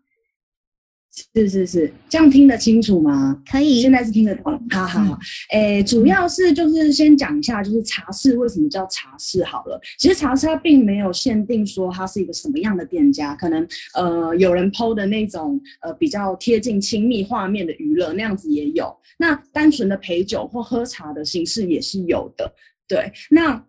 [1.35, 3.39] 是是是，这样听得清楚吗？
[3.51, 4.59] 可以，现在是听得懂。
[4.71, 5.19] 好好好，
[5.51, 9.79] 诶，主要是就是先讲一下，就是茶室为什么叫茶室好了。
[9.99, 22.51] 其实茶室它并没有限定说它是一个什么样的店家，可能呃有人 PO 的那种呃比较贴近亲密画面的娱乐那样子也有，那单纯的陪酒或喝茶的形式也是有的。
[22.89, 23.63] 对，那。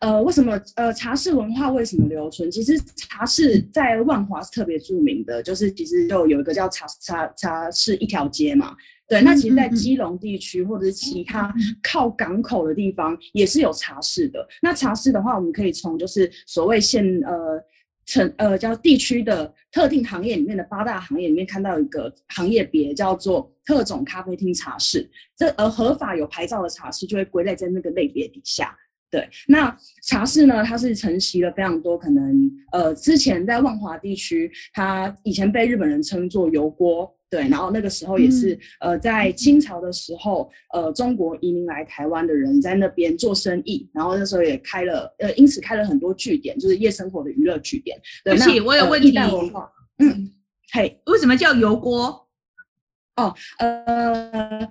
[0.00, 2.50] 呃，为什么呃茶室文化为什么留存？
[2.50, 8.76] 其实茶室在万华是特别著名的，就是其实就有一个叫茶茶茶室一条街嘛。
[9.08, 11.50] 对，那其实，在基隆地区或者是其他
[11.82, 14.46] 靠港口的地方也是有茶室的。
[14.60, 17.58] 那茶室的话，我们可以从就是所谓县呃
[18.04, 25.08] 城呃叫地区的特定行业里面的八大行业里面看到一个行业别叫做特种咖啡厅茶室。
[25.34, 28.76] 这而合法有牌照的茶室就会归类在那个类别底下。
[29.10, 30.62] 对，那茶室呢？
[30.62, 47.98] 它是承袭了非常多可能，呃，之前在万华地区，它以前被日本人称作油锅，对，然后那个时候也是，嗯、呃，在清朝的时候，呃，中国移民来台湾的人在那边做生意，然后那时候也开了，呃，因此开了很多据点，就是夜生活的娱乐据点。
[48.22, 49.16] 对，对不起，那我有问题。
[49.16, 50.30] 呃、文化，嗯，
[50.72, 52.28] 嘿，为什么叫油锅？
[53.16, 54.68] 哦，呃。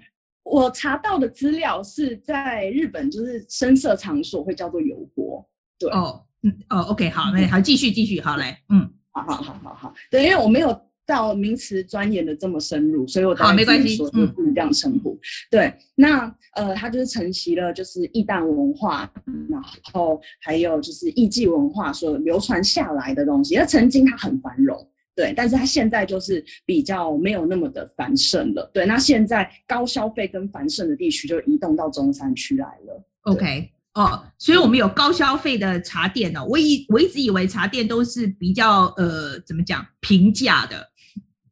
[0.50, 5.46] 我查到的资料是在日本，就是深色场所会叫做油锅。
[5.78, 15.14] 对，哦，嗯，哦，OK，好，那好，继续继续，好嘞，嗯，好好好好好，对，因为我没有到名词钻研的这么深入，所以我好没关系，嗯，不能这样称呼。
[15.14, 15.20] 嗯、
[15.52, 19.12] 对，那呃，它就是承袭了就是义旦文化，
[19.50, 23.56] 然后还有就是艺伎文化所流传下来的东西。
[23.56, 24.76] 那曾经它很繁荣。
[25.18, 28.70] 对，但是它现在就是比较没有那么的繁盛了。
[28.72, 33.04] 对，那现在高消费跟繁盛的地区就移动到中山区来了。
[33.24, 36.46] OK，哦，所以我们有高消费的茶店呢、哦。
[36.48, 40.88] 我以我一直以为茶店都是比较呃，怎么讲平价的，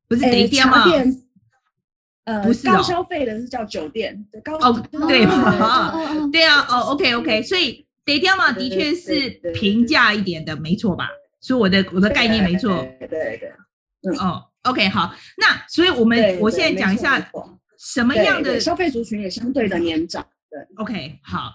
[0.08, 0.84] 不是得店吗？
[2.26, 4.24] 呃，不是、哦、高消费的是叫酒店。
[4.44, 6.30] 高哦，对嘛？
[6.32, 11.10] 对啊，哦，OK OK，所以得店嘛，的确是平价一点的，没错吧？
[11.46, 12.70] 所以我的我的概念没错，
[13.00, 13.54] 对对对，
[14.02, 17.24] 嗯哦，OK 好，那所以我们我现在讲一下
[17.78, 21.54] 什么样的消费族群也相对的年长，对，OK 好，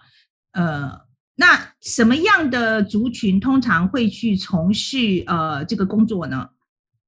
[0.52, 0.92] 呃，
[1.34, 6.48] 那什么样的族群通常会去从事呃这个工作呢？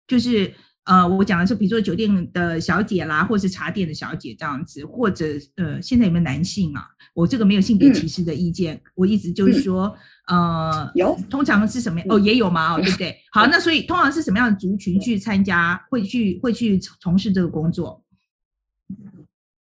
[0.09, 0.53] 就是。
[0.85, 6.85] 呃，我讲的是，比如说酒店的小姐啦，或是茶店的小姐这样子，或者呃，现在有没有男性啊？
[7.15, 9.97] 我这个没有性别歧视的意见，嗯、我一直就是说，嗯、
[10.33, 12.01] 呃，有，通常是什么？
[12.09, 13.15] 哦，也有嘛，哦，对不对？
[13.33, 18.03] 好，那所以通常是什么样的族群去参加，会去会去从事这个工作？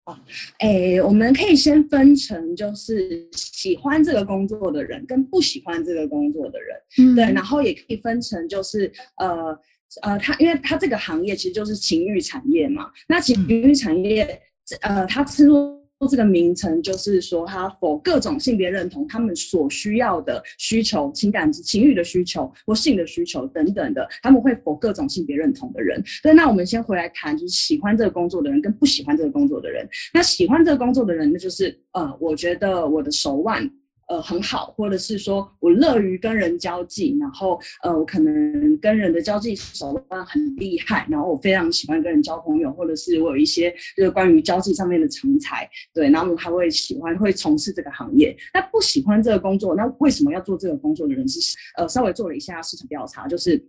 [0.05, 0.19] 哦，
[0.59, 9.59] 哎，我们可以先分成，就是喜欢这个工作的人跟不喜欢这个工作的人，嗯、对，然后也可以分成，就是呃。
[10.03, 12.89] 呃，他因为他这个行业其实就是情欲产业嘛。
[13.09, 14.41] 那情欲产业，
[14.83, 26.03] 呃，它吃入这个名称，就是说他否各种性别认同，他们所需要的需求、情感、情欲的需求或性的需求等等的，他们会否各种性别认同的人。
[26.23, 29.87] 对，那我们先回来谈，就是喜欢这个工作的人跟不喜欢这个工作的人。
[30.15, 33.71] 那喜欢这个工作的人，那就是呃，我觉得我的手腕。
[34.11, 48.37] 呃，很好，或者是说我乐于跟人交际，然后呃，我可能跟人的交际手段很厉害，然后我非常喜欢跟人交朋友，或者是我有一些就是关于交际上面的成才，对，然后我还会喜欢会从事这个行业。
[48.53, 51.39] 那不喜欢这个工作，那为什么要做这个工作的人是
[51.77, 53.65] 呃，稍微做了一下市场调查，就是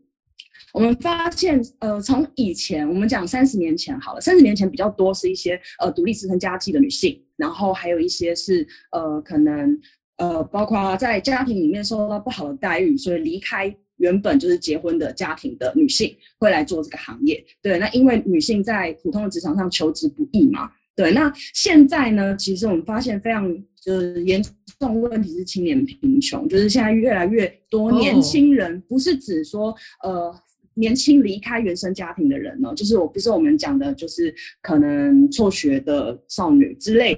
[0.74, 9.80] 我们发现，呃，从以前我们讲三十年前好了，三十年前比较多是一些呃独立支撑家计的女性，然后还有一些是呃可能
[10.22, 17.44] 呃包括在家庭里面受到不好的待遇，所以离开原本就是结婚的家庭的女性会来做这个行业。
[17.62, 20.70] 对，那因为女性在普通的职场上求职不易嘛。
[20.96, 23.52] 对，那现在呢，其实我们发现非常
[23.82, 24.44] 就是严
[24.80, 30.34] 重问题是青年贫穷，就是现在越来越多年轻人，不是指说呃。
[30.76, 37.14] 年轻离开原生家庭的人呢，就是我不是我们讲的，就是可能辍学的少女之类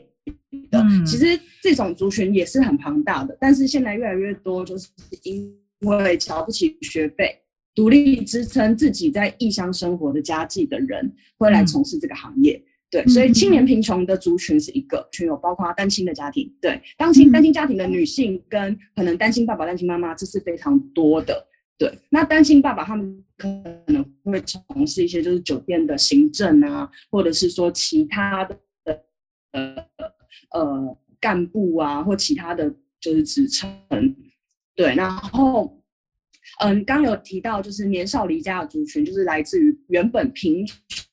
[0.69, 0.79] 的。
[0.81, 4.87] 嗯、其实这种族群也是很庞大的，但是现在越来越多，就是
[5.23, 7.41] 因为瞧不起学费，
[7.75, 12.55] 独立支撑自己在异乡生活的家计的人，会来从事这个行业。
[12.55, 21.47] 嗯、对，所以青年贫穷的族群是一个群，有包括单亲的家庭，对，单亲单亲家庭的女性跟可能单亲爸爸、单亲妈妈，这是非常多的。
[21.75, 23.47] 对，那单亲爸爸他们可
[23.87, 28.57] 能会从事一些就是酒店的行政啊，或者是说其他的
[29.53, 29.75] 呃
[30.53, 33.69] 呃干部啊，或其他的就是职称。
[34.75, 35.79] 对，然后
[36.61, 40.65] 嗯，刚有提到就是年少离家的族群，就是来自于原本贫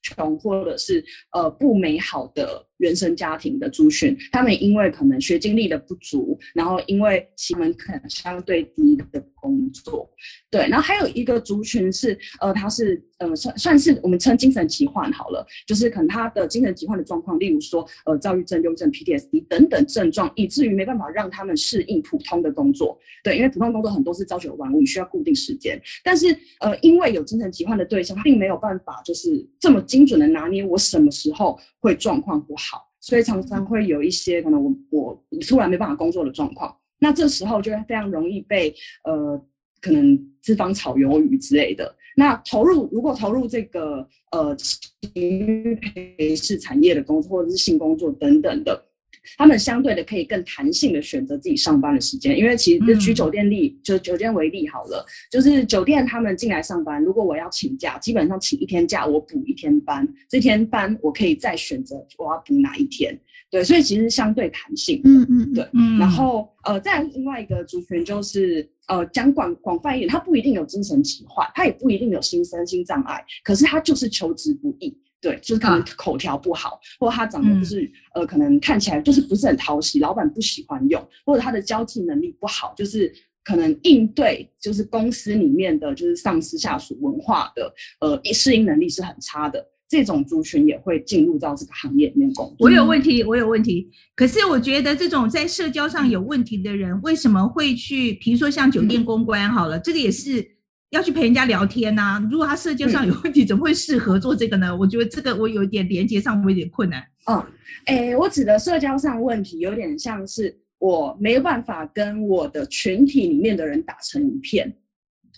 [0.02, 2.66] 穷或者是呃不美好的。
[2.80, 9.04] 原生家庭的族群，他们因为可能学经历的不足，然后因为其门可能相对低的
[9.34, 10.10] 工作，
[10.50, 32.69] 对，然后还有一个族群是，呃，他是呃算算是我们称精神疾患好了，就是可能他的精神疾患的状况，例如说呃躁郁症、忧郁症、PTSD 等等症状，以至于没办法让他们适应普通的工作，对，因为普通工作很多是朝九晚五，你需要固定时间，但是呃因为有精神疾患的对象，并没有办法就是这么精准的拿捏我什么时候会状况不好。
[33.00, 38.74] 所以常常会有一些可能我我突然没办法工作的状况，那这时候就会非常容易被
[39.04, 39.42] 呃
[39.80, 41.96] 可能脂肪炒鱿鱼之类的。
[42.16, 48.89] 那投入如果投入这个呃情绪陪侍产业的工作或者是性工作等等的。
[49.36, 63.18] 他们相对的可以更弹性的选择自己上班的时间，因为其实就举酒店例，就酒店为例好了，就是酒店他们进来上班，如果我要请假，基本上请一天假，我补一天班，这天班我可以再选择我要补哪一天，
[63.50, 74.96] 对，所以其实相对弹性，嗯嗯，对，嗯，然后呃，再另外一个族群就是呃，讲广广泛一点，他不一定有精神疾患，他也不一定有心身心障碍，可是他就是求职不易。
[75.20, 83.12] 对，就是可能口条不好，啊、或者他长得不是、嗯、呃，可能看起来就是不是很讨喜，老板不喜欢用，或者他的交际能力不好，就是
[83.44, 92.56] 可能应对就是公司里面的就是上司下属文化的呃适应能力是很差的，这种族群也会进入到这个行业里面工作。
[92.60, 93.90] 我有问题，我有问题。
[94.16, 100.59] 可是我觉得这种在社交上有问题的人，为什么会去，比如说像酒店公关好了，嗯、这个也是。
[100.90, 104.76] 要去陪人家聊天呐、啊，如果他社交上有问题，嗯、怎么会适合做这个呢？
[104.76, 107.00] 我觉得这个我有一点连接上我有点困难。
[107.26, 107.46] 哦，
[107.86, 114.68] 哎、欸，我指的社交上问题，有点像是我没有办法跟我的群体里面的人打成一片。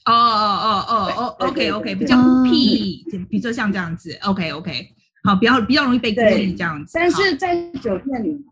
[0.07, 4.89] 哦哦哦哦哦，OK OK，比较孤僻，比如说像这样子，OK OK，
[5.23, 6.93] 好，比较比较容易被孤立这样子。
[6.95, 8.43] 但是在酒店里，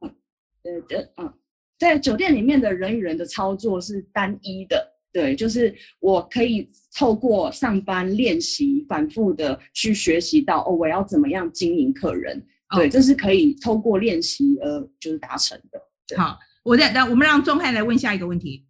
[0.65, 1.33] 呃，这嗯，
[1.79, 4.90] 在酒店里面的人与人的操作是单一的。
[5.13, 12.47] 对，就是我可以透过上班练习，反复的去学习到哦，我要怎么样经营客人。
[12.77, 16.17] 对，这是可以透过练习呃，就是达成的。
[16.17, 18.65] 好，我再让，我们让钟汉来问下一个问题。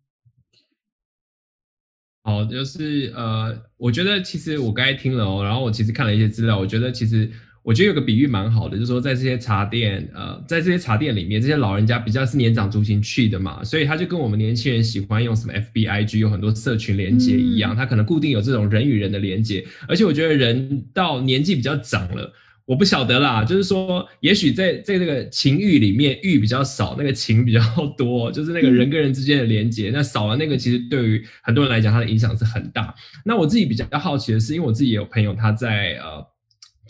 [2.22, 7.30] 好，就是呃，我觉得其实我刚才听了哦，然后我其实看了一些资料，我觉得其实。
[7.62, 19.62] 我觉得有个比喻蛮好的，就是说在这些茶店，呃，在这些茶店里面，这些老人家比较是年长族群去的嘛，所以他就跟我们年轻人喜欢用什么 FBIG 有很多社群连接一样，他可能固定有这种人与人的连接。
[19.86, 22.32] 而且我觉得人到年纪比较长了，
[22.64, 27.61] 我不晓得啦，就是说也许在在这个情欲里面欲比较少，那个情比较
[27.94, 32.94] 多，就是那个人跟人之间的连接，那少了那个，其实对于很多人来讲，它的影响是很大。
[33.22, 36.30] 那我自己比较好奇的是，因为我自己也有朋友他在呃。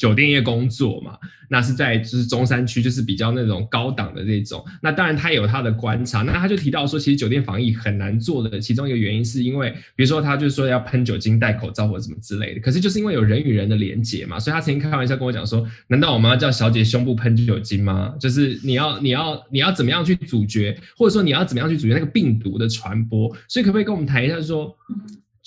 [0.00, 1.18] 酒店业工作嘛，
[1.50, 4.64] 那是在就是中山区，就是比较那种高档的这种。
[4.82, 12.60] 那当然他也有他的观察，那他就提到说，其实酒店防疫很难做的，其中一个原因是因为，比如说他就说要喷酒精、戴口罩或什么之类的。
[12.60, 18.14] 可是就是因为有人与人的连接嘛，所以他曾经开玩笑跟我讲说，难道我们要叫小姐胸部喷酒精吗？
[18.18, 23.36] 就是你要你要你要怎么样去阻绝，或者说你要怎么样去阻绝那个病毒的传播？
[23.46, 24.74] 所以可不可以跟我们谈一下说？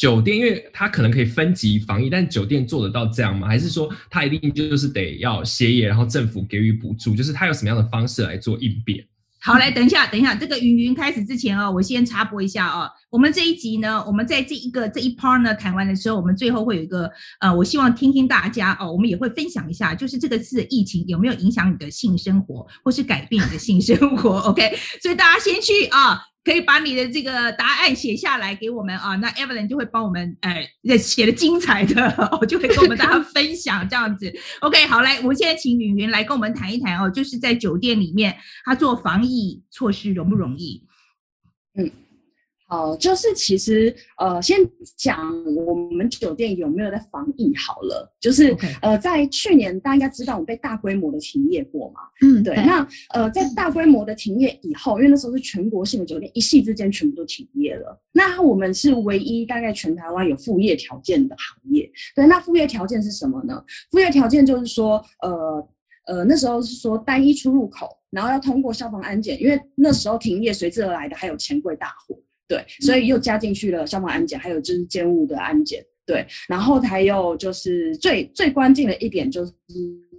[0.03, 3.47] 酒店，因为它可能可以分级防疫，但酒店做得到这样吗？
[3.47, 7.15] 还是说它一定就是得要歇业，然后政府给予补助？
[7.15, 9.01] 就是它有什么样的方式来做应变？
[9.39, 12.91] 好，来等一下，等一下，这个云云开始之前哦，我先插播一下哦。
[13.09, 24.69] 我们这一集呢，我们在这一个这一 part 呢谈完的时候，我们最后会有一个呃，我希望听听大家哦，我们也会分享一下，就是这个次疫情有没有影响你的性生活，或是改变你的性生活？OK，
[25.01, 26.19] 所以大家先去啊。
[26.43, 34.33] 可以把你的这个答案写下来给我们啊，那 Evelyn 就会帮我们，哎，写的精彩的， 哦，就会跟我们大家分享这样子。
[34.61, 38.35] OK，好，来，我们现在请云云来跟我们谈一谈哦，就是在酒店里面，
[38.65, 40.85] 他做防疫措施容不容易？
[41.77, 41.91] 嗯。
[42.65, 44.57] 好，就是其实呃，先
[44.97, 48.11] 讲我们们酒店有没有在防疫好了。
[48.19, 48.77] 就是、okay.
[48.81, 52.01] 呃，在去年大家应该知道我们被大规模的停业过嘛。
[52.21, 52.55] 嗯，对。
[52.55, 58.01] 那呃，在大规模的停业以后，因为那时候是全国性的酒店，一夕之间全部都停业了。
[58.11, 61.89] 那我们是唯一大概全台湾有副业条件的行业。
[62.15, 63.63] 对，那副业条件是什么呢？
[63.91, 65.67] 副业条件就是说，呃
[66.05, 72.17] 呃，那时候是说单一出入口，然后要通过消防安检，因为那时候停业随之而来的还有钱柜大火。
[72.47, 75.83] 对，所以又加进去了消防安检，还有就是建物的安检。
[76.05, 79.53] 对，然后还有就是最最关键的一点就是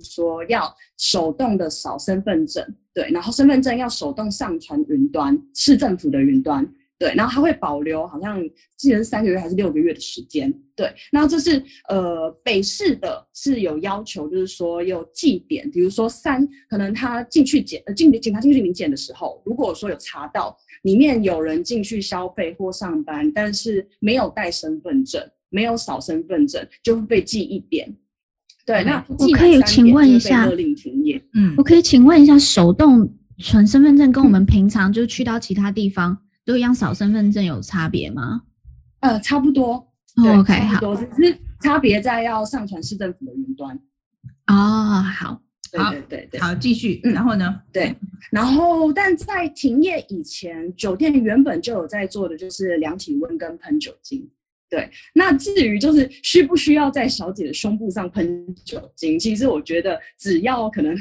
[0.03, 2.67] 说要手动的扫身份证。
[2.95, 6.67] 对，然后身份证要手动上传云端，市政府的云端。
[6.97, 8.41] 对，然后它会保留，好像
[8.79, 10.51] 记得是三个月还是六个月的时间。
[10.77, 27.95] 对，那这是呃北市的是有要求，就是说有记点，比如说三，可能他进去检呃进警察进去领检的时候，如果说有查到里面有人进去消费或上班，但是没有带身份证，没有扫身份证，就会被记一点。
[28.65, 30.49] 对，嗯、那我可以请问一下，
[31.35, 36.13] 嗯，我可以请问一下，手动存身份证跟我们平常就去到其他地方。
[36.13, 38.43] 嗯都一样扫身份证有差别吗？
[39.01, 39.83] 呃，差不多。
[40.15, 43.75] 对 OK，好，只是差别在要上传市政府的云端。
[44.49, 45.41] 哦，好，
[45.75, 47.01] 对对对对，好，继续。
[47.03, 47.47] 然后呢？
[47.49, 47.95] 嗯、对，
[48.31, 54.31] 然后但在停业以前，酒店原本就有在做的就是量体温跟喷酒精。
[54.71, 60.97] 对，那至于就是需不需要在小姐的胸部上喷酒精，其实我觉得只要可能，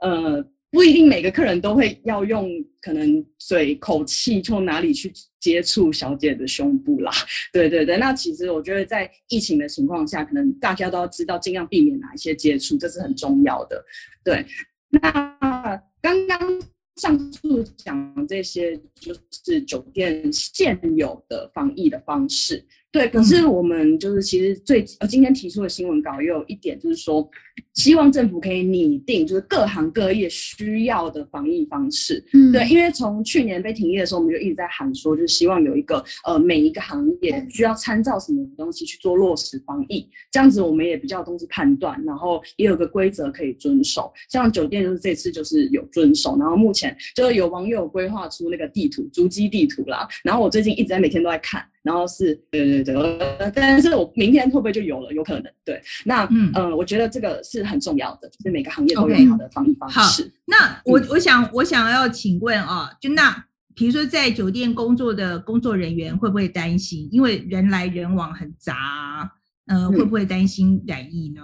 [0.00, 0.44] 呃。
[0.72, 2.48] 不一定每个客人都会要用
[2.80, 7.12] 可能嘴、口气从哪里去接触小姐的胸部啦。
[7.52, 13.84] 对对对，那其实我觉得在疫情的情况下，可能大家都要知道尽量避免哪一些接触，这是很重要的。
[14.24, 14.46] 对，
[14.88, 16.62] 那刚刚
[16.96, 19.14] 上述讲这些就
[19.44, 22.64] 是酒店现有的防疫的方式。
[22.92, 27.26] 对，可是我们就是其实最呃今天提出的新闻稿也有一点，就是说
[27.72, 32.22] 希望政府可以拟定就是各行各业需要的防疫方式。
[32.34, 44.12] 嗯，对，因为从去年被停业的时候，我们就一直在喊说，就是希望有一个呃每一个行业需要参照什么东西去做落实防疫，这样子我们也比较有东西判断，然后也有个规则可以遵守。
[44.28, 51.64] 像酒店就是这次就是有遵守，然后目前就是有网友规划出那个地图，足迹地图啦，然后我最近一直在每天都在看。
[51.82, 55.12] 然后是，对对对，但是我明天会不会就有了？
[55.12, 55.82] 有可能，对。
[56.04, 59.98] 那嗯呃，我觉得这个是很重要的，就是每个行业都有好的防疫方式。
[59.98, 60.26] Okay.
[60.26, 67.08] 好，那我、嗯、我想我想要请问啊，就那比如说在酒店工作的工作人员会不会担心？
[67.10, 69.32] 因为人来人往很杂，
[69.66, 71.42] 呃，会不会担心染疫呢？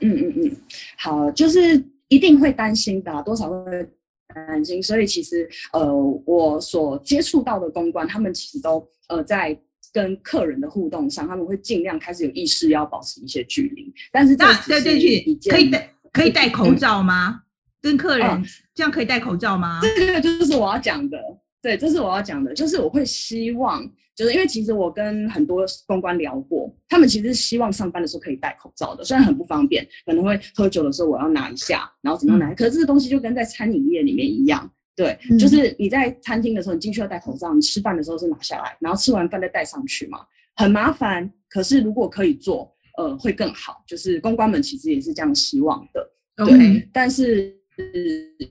[0.00, 0.56] 嗯嗯嗯，
[0.98, 3.88] 好，就是一定会担心的，多少会。
[4.34, 5.94] 担心，所以其实呃，
[6.26, 9.58] 我所接触到的公关，他们其实都呃在
[9.92, 13.92] 跟客人的互动上，他们会尽量开始有意识要保持一些距离。
[14.10, 17.28] 但是那对对对，可以戴可以戴口罩吗？
[17.28, 17.40] 嗯、
[17.80, 19.80] 跟客人、嗯、这样可以戴口罩吗？
[19.82, 21.18] 这个就是我要讲的，
[21.62, 23.88] 对，这是我要讲的，就是我会希望。
[24.16, 32.54] 就是因为其实我跟很多公关聊过，他们其实是希望上班的时候可以戴口罩的，虽然很不方便，可能会喝酒的时候我要拿一下，然后怎么样拿、嗯。
[32.54, 40.20] 可是这个东西就跟在餐饮业里面一样，对，嗯、就是你在餐厅的时候你进去要戴口罩，你吃饭的时候是拿下来，然后吃完饭再戴上去嘛，
[40.56, 41.30] 很麻烦。
[41.48, 43.82] 可是如果可以做，呃，会更好。
[43.86, 46.10] 就是公关们其实也是这样希望的，
[46.46, 46.88] 对。
[46.92, 47.52] 但是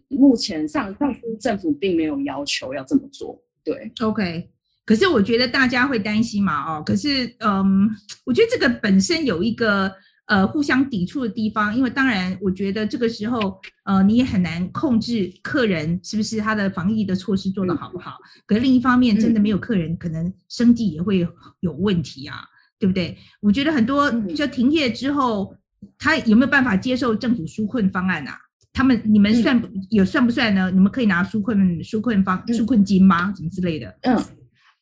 [0.09, 3.91] 目前上上政府并没有要求要这么做，对。
[4.01, 4.49] OK。
[4.85, 7.89] 可是我觉得大家会担心嘛，哦，可是，嗯，
[8.25, 9.89] 我觉得这个本身有一个
[10.25, 18.17] 呃互相抵触的地方，因为当然，我觉得这个时候，呃，你也很难控制客人是不是他的防疫的措施做得好不好。
[18.45, 21.25] 可是另一方面，真的没有客人，可能生计也会
[21.61, 22.41] 有问题啊，
[22.77, 23.17] 对不对？
[23.39, 25.55] 我觉得很多就停业之后，
[25.97, 28.37] 他有没有办法接受政府纾困方案啊？
[28.73, 29.61] 他们你们算
[29.91, 30.69] 有算不算呢？
[30.71, 33.33] 你们可以拿纾困纾困方纾困金吗？
[33.37, 33.87] 什么之类的？
[34.01, 34.21] 嗯。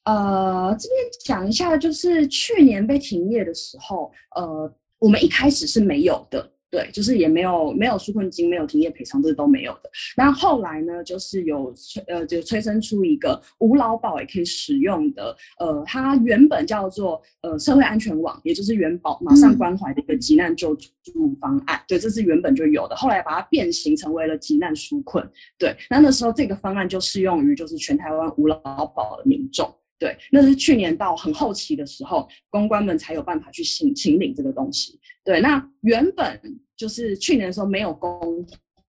[0.06, 9.92] 呃，这边讲一下，就是去年被停业的时候，呃，我们一开始是没有的，对，就是也没有没有纾困金，没有停业赔偿，这是都没有的。
[10.18, 21.78] 那后来呢，就是有催呃，就催生出一个无劳保也可以使用的，呃，它原本叫做呃社会安全网，也就是原保马上关怀的一个急难救助方案。
[21.78, 25.24] 嗯、对，这是原本就有的，后来把它变形成为了急难纾困。
[25.60, 28.58] 对，那那时候这个方案就适用于就是全台湾无劳
[28.96, 29.72] 保的民众。
[30.02, 35.00] 对，那是去年到很后期的时候，公关们才有办法去请请领这个东西。
[35.24, 36.42] 对，那原本
[36.76, 38.44] 就是去年的时候没有工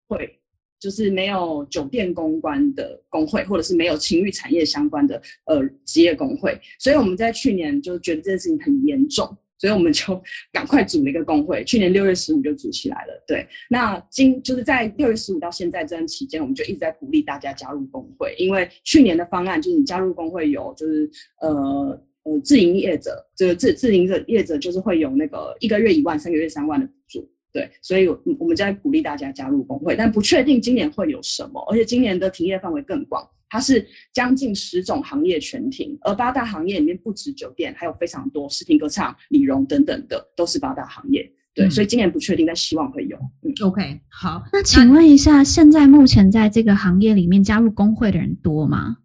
[0.08, 0.40] 会，
[0.80, 9.36] 就是没有酒店公关的工会，或者是没有情欲产业相关的呃职业工会，所以我们在去年就觉得这件事情很严重。
[9.62, 13.24] 所以我们就赶快组了一个工会，去年六月十五就组起来了。
[13.28, 21.08] 对，那今就是在六月十五到现在这段期间，我们就一直在鼓励大家加入工会，因为去年的方案就是你加入工会有就是
[21.40, 27.30] 呃呃自营业者，就是自自营者业者就是会有那个一个月一万，三个月三万的补助。
[27.52, 33.24] 对，所以我们就在鼓励大家加入工会，但不确定今年会有什么，而且今年的停业范围更广。
[33.52, 41.30] 它是将近十种行业全停，而八大行业里面不止酒店，还有非常多视听歌唱、理容等等的，都是八大行业。
[41.52, 43.16] 对，嗯、所以今年不确定，但希望会有。
[43.42, 44.42] 嗯，OK，好。
[44.54, 48.96] 那请问一下，现在目前在这个行业里面加入工会的人多吗？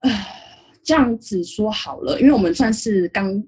[0.00, 0.10] 呃，
[0.84, 3.42] 这样子说好了，因为我们算是刚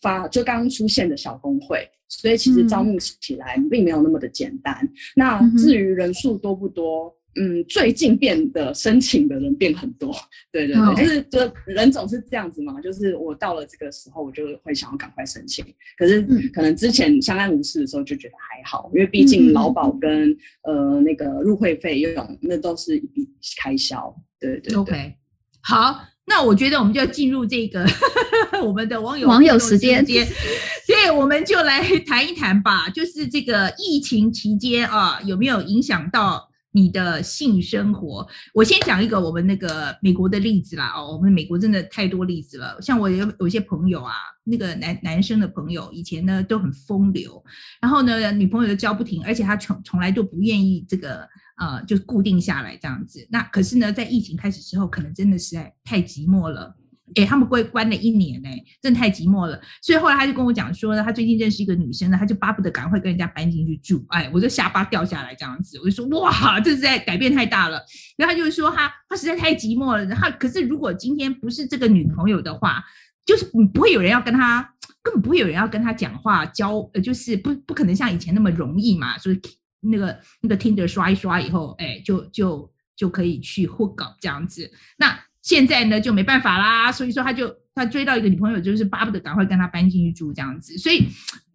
[0.00, 4.78] 发就刚出现的小工会，所以其实招募起来并没有那么的简单。
[4.84, 7.12] 嗯、那至于人数多不多？
[7.36, 10.14] 嗯，最近变得申请的人变很多，
[10.52, 10.96] 对对对，oh.
[10.96, 15.64] 就是就人总是这样子嘛，就是我到了这个时候，我就会想要赶快申请。
[15.98, 16.22] 可是
[16.54, 20.30] 可能之前相安无事的时候就觉得还好，因为毕竟劳保跟、
[20.62, 23.28] 嗯、呃那个入会费用那都是一笔
[23.60, 24.76] 开销，对对对。
[24.76, 25.14] OK，
[25.60, 27.84] 好，那我觉得我们就要进入这个
[28.64, 36.48] 我们的网友网友时间，所以我们就来谈一谈吧，就是这个疫情期间啊，有没有影响到？
[36.76, 40.92] 你的性生活，我先讲一个我们那个美国的例子啦。
[40.96, 42.76] 哦，我们美国真的太多例子了。
[42.82, 44.12] 像我有有些朋友啊，
[44.42, 47.40] 那个男男生的朋友，以前呢都很风流，
[47.80, 51.24] 然后呢女朋友都交不停，而且他从从来都不愿意这个
[51.58, 53.24] 呃，就固定下来这样子。
[53.30, 56.74] 那可是呢，在疫情开始之后，可能真的实在太寂寞了。
[57.16, 58.48] 哎，他们关关了一年呢，
[58.80, 59.60] 真的太寂寞了。
[59.82, 64.04] 所以后来他就跟我讲说呢，他最近认识一个女生呢，他就巴不得赶快跟人家搬进去住。
[64.08, 67.80] 哎，我就下巴掉下来这样子，我就说哇，这是在改变太大了。
[68.16, 70.04] 然后他就是说他他实在太寂寞了。
[70.06, 72.82] 然后可是如果今天不是这个女朋友的话，
[73.26, 74.62] 就是不会有人要跟他，
[75.02, 79.18] 根本不会有人要跟他讲话交，呃，就是不不可能像以前那么容易嘛。
[79.18, 79.40] 所以
[79.80, 84.70] 那个那个 Tinder 刷一刷以后，哎，就就就可以去 hook up 这样子。
[84.96, 91.06] 那现在呢就没办法啦，所以说他就他追到一个女朋友，就是巴不得赶快跟他搬进去住这样子，所以。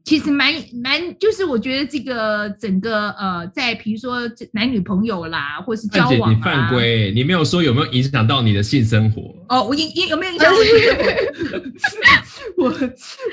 [0.06, 4.18] 其实蛮蛮，就是我觉得这个整个呃，在比如说
[4.54, 9.36] 男女朋友啦，或是交往啊，你犯规，你没有说有没有影响到你的性生活？
[9.50, 10.52] 哦，我影影有没有影响
[12.60, 12.74] 我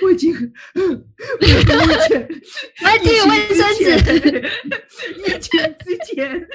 [0.02, 0.32] 我已经？
[0.74, 1.48] 我我已
[2.08, 2.28] 经，
[2.82, 4.50] 来递卫生纸，
[5.18, 6.46] 疫情之前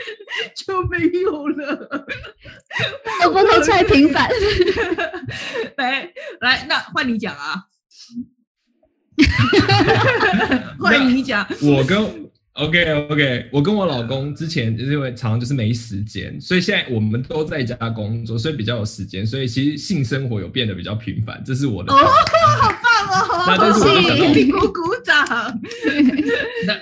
[0.55, 2.05] 就没有了，
[3.27, 4.29] 我不能太频繁。
[5.77, 7.55] 来来，那换你讲啊。
[10.79, 11.45] 欢迎你讲。
[11.61, 21.93] 我跟 OK OK，我跟我老公之前就是因为常常就是没时间，所以现在我们都在家工作，所以比较有时间，所以其实性生活有变得比较频繁，这是我的。
[21.93, 21.97] 哦，
[22.61, 23.45] 好棒哦！
[23.47, 24.25] 那但是我就想到，
[24.59, 25.59] 鼓鼓掌。
[26.67, 26.77] 那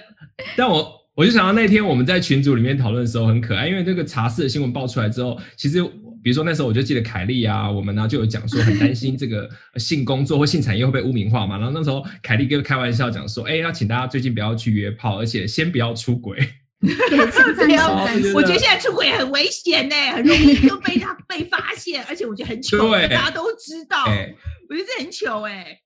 [0.58, 5.84] 但我我就想到那天我们在群组里面讨论的时候很可爱，因为这个茶室的新闻爆出来之后，其实。
[6.24, 11.58] 比如说那时候我就记得凯莉啊，我们呢就有讲说很担心这个 性工作或性产业会被污名化嘛。
[11.58, 16.38] 然后那时候凯莉跟开玩笑讲说，哎，要请大家最近不要去约炮，而且先不要出轨。
[18.34, 24.06] 我觉得现在出轨很危险呢，很容易就被他被发现，而且我觉得很糗，大家都知道。
[24.06, 25.78] 我觉得这很糗哎。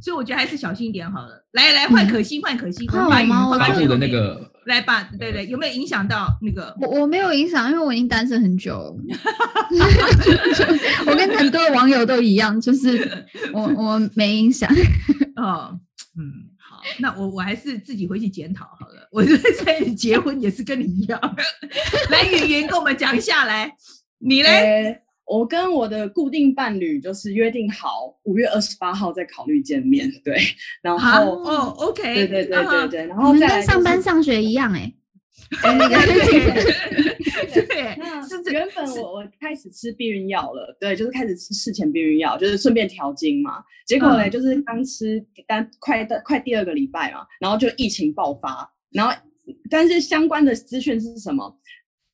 [0.00, 1.44] 所以我觉得还是小心一点好了。
[1.52, 6.74] 来来，换可心，换可心，我把我把你的那个来吧，对对，有没有影响到那个？
[6.80, 8.96] 我我没有影响，因为我已经单身很久。
[11.06, 14.68] 我跟很多网友都一样，就是我我没影响。
[15.36, 15.78] 哦，
[16.18, 19.08] 嗯，好，那我我还是自己回去检讨好了。
[19.12, 21.20] 我就在结婚也是跟你一样。
[22.10, 23.72] 来，云云跟我们讲一下来，
[24.18, 25.02] 你嘞？
[25.26, 30.36] 欸我跟我的固定伴侣就是约定好五月二十八号再考虑见面，对，
[30.82, 34.92] 然后哦，OK，对对对对对，然后再跟上班上学一样哎，
[35.64, 35.96] 那个
[37.54, 37.62] 对，
[38.28, 49.14] 是原本我我开始吃避孕药了，对，就是开始吃事前避孕药，就是顺便调经嘛，结果呢，就是刚吃刚快的快第二个礼拜嘛，然后就疫情爆发，然后。
[49.68, 51.54] 但是相关的资讯是什么？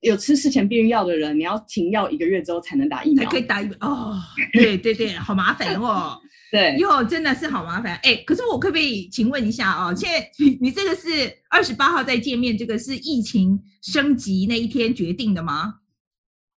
[0.00, 4.18] 有吃事前避孕药的人，你要停药一个月之后才能打疫苗，才可以打疫苗哦。
[4.52, 6.18] 对对对，好麻烦哦。
[6.50, 7.94] 对，哟，真的是好麻烦。
[8.02, 9.94] 哎，可是我可不可以请问一下哦？
[9.94, 15.74] 现在你你这个是二十八号再见面，这个是疫情升级那一天决定的吗？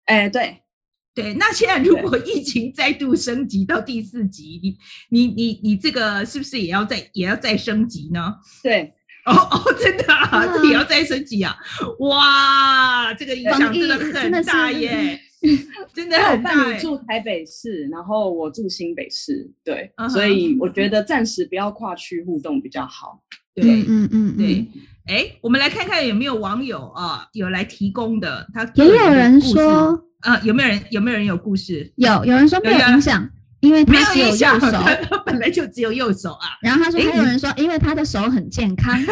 [0.06, 0.58] 哎，对
[1.14, 1.36] 对。
[1.36, 4.78] 那现在如果疫情再度升级到第四级，
[5.10, 8.34] 你你你你这个是不是也要再也要再升级呢？
[8.64, 8.94] 对。
[9.26, 11.56] 哦哦，真的啊，这也要再升级啊！
[12.00, 15.20] 哇，这个影响真的很大耶，
[15.94, 16.52] 真的很大。
[16.72, 23.22] 你住台北市，然后我住新北市，对，所以我觉得暂时不要跨区互动比较好。
[23.56, 24.68] 对，嗯嗯，对。
[25.06, 31.92] 哎，我们来看看有没有网友啊有来提供的，他也有人说，啊，有没有人有没有人有故事？
[31.96, 33.30] 有，有人说没有影响。
[33.64, 34.72] 因为他只有右手，
[35.10, 36.48] 他本来就只有右手啊。
[36.62, 38.94] 然后他说，还有人说，因为他的手很健康，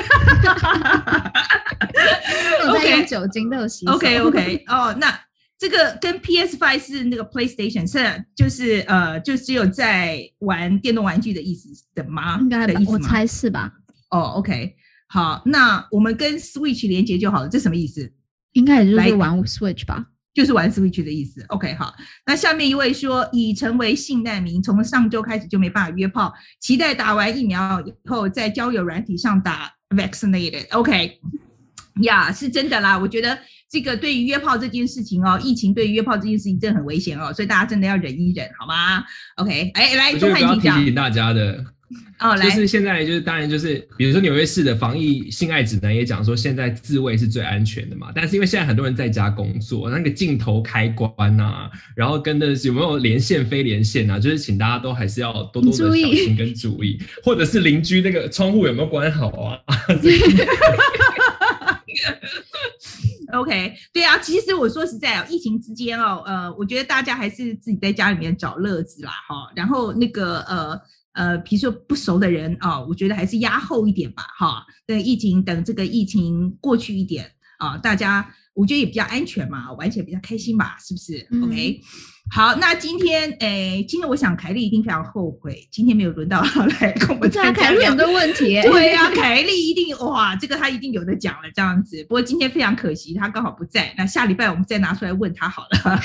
[2.61, 3.93] 都在用酒精，都有洗手。
[3.93, 5.17] OK OK，哦，那
[5.57, 12.37] 这个跟 PS Five 是那个 PlayStation 是就是呃，就只有在玩电动玩具的意思的吗？
[12.41, 13.71] 应该的意思，我猜是吧？
[14.09, 14.75] 哦，OK，
[15.07, 18.11] 好，那我们跟 Switch 连接就好了，这什么意思？
[18.51, 20.07] 应该也就是玩 Switch 吧。
[20.33, 21.43] 就是玩 Switch 的意思。
[21.49, 21.93] OK，好。
[22.25, 30.65] 那下面一位说，已成为性难民，从上周开始就没办法约炮，期待打完疫苗以后在交友软体上打 vaccinated。
[30.71, 31.19] OK，
[32.03, 32.97] 呀、yeah，是真的啦。
[32.97, 33.37] 我觉得
[33.69, 39.03] 这个对于约炮这件事情哦，疫情对于约炮这件事情真的很危险哦，所以大家真的要忍一忍，好吗
[39.37, 41.65] ？OK，哎，来，钟汉婷提醒大家的。
[42.19, 48.11] 哦，来，就是现在，就是当然，就是比如说纽约市的防疫性爱指南也讲说，现在自慰是最安全的嘛。
[48.13, 59.57] 但是因为现在很多人在家工作，那个镜头开关啊，然后跟的有没有连线、非连线啊，就是请大家都还是要多多的小心跟注意，或者是邻居那个窗户有没有关好啊？
[63.33, 70.79] OK，对啊，其实我说实在哦，疫情之间哦，呃，我觉得大家还是自己在家里面找乐子啦，哈，然后那个呃。
[71.13, 74.65] 呃，比如说不熟的人啊，我觉得还是压后一点吧，哈。
[74.85, 81.79] 等疫情，等这个疫情过去一点啊，大家我觉得也比较安全嘛，玩起来比较开心吧，是不是、嗯、？OK。
[82.33, 88.61] 好，那今天，诶，今天我想凯莉一定非常后悔，今天没有轮到他来跟我们讲凯莉很多问题。
[88.61, 92.01] 对呀、啊，凯莉一定哇，这个他一定有的讲了这样子。
[92.03, 93.93] 不过今天非常可惜，他刚好不在。
[93.97, 95.99] 那下礼拜我们再拿出来问他好了。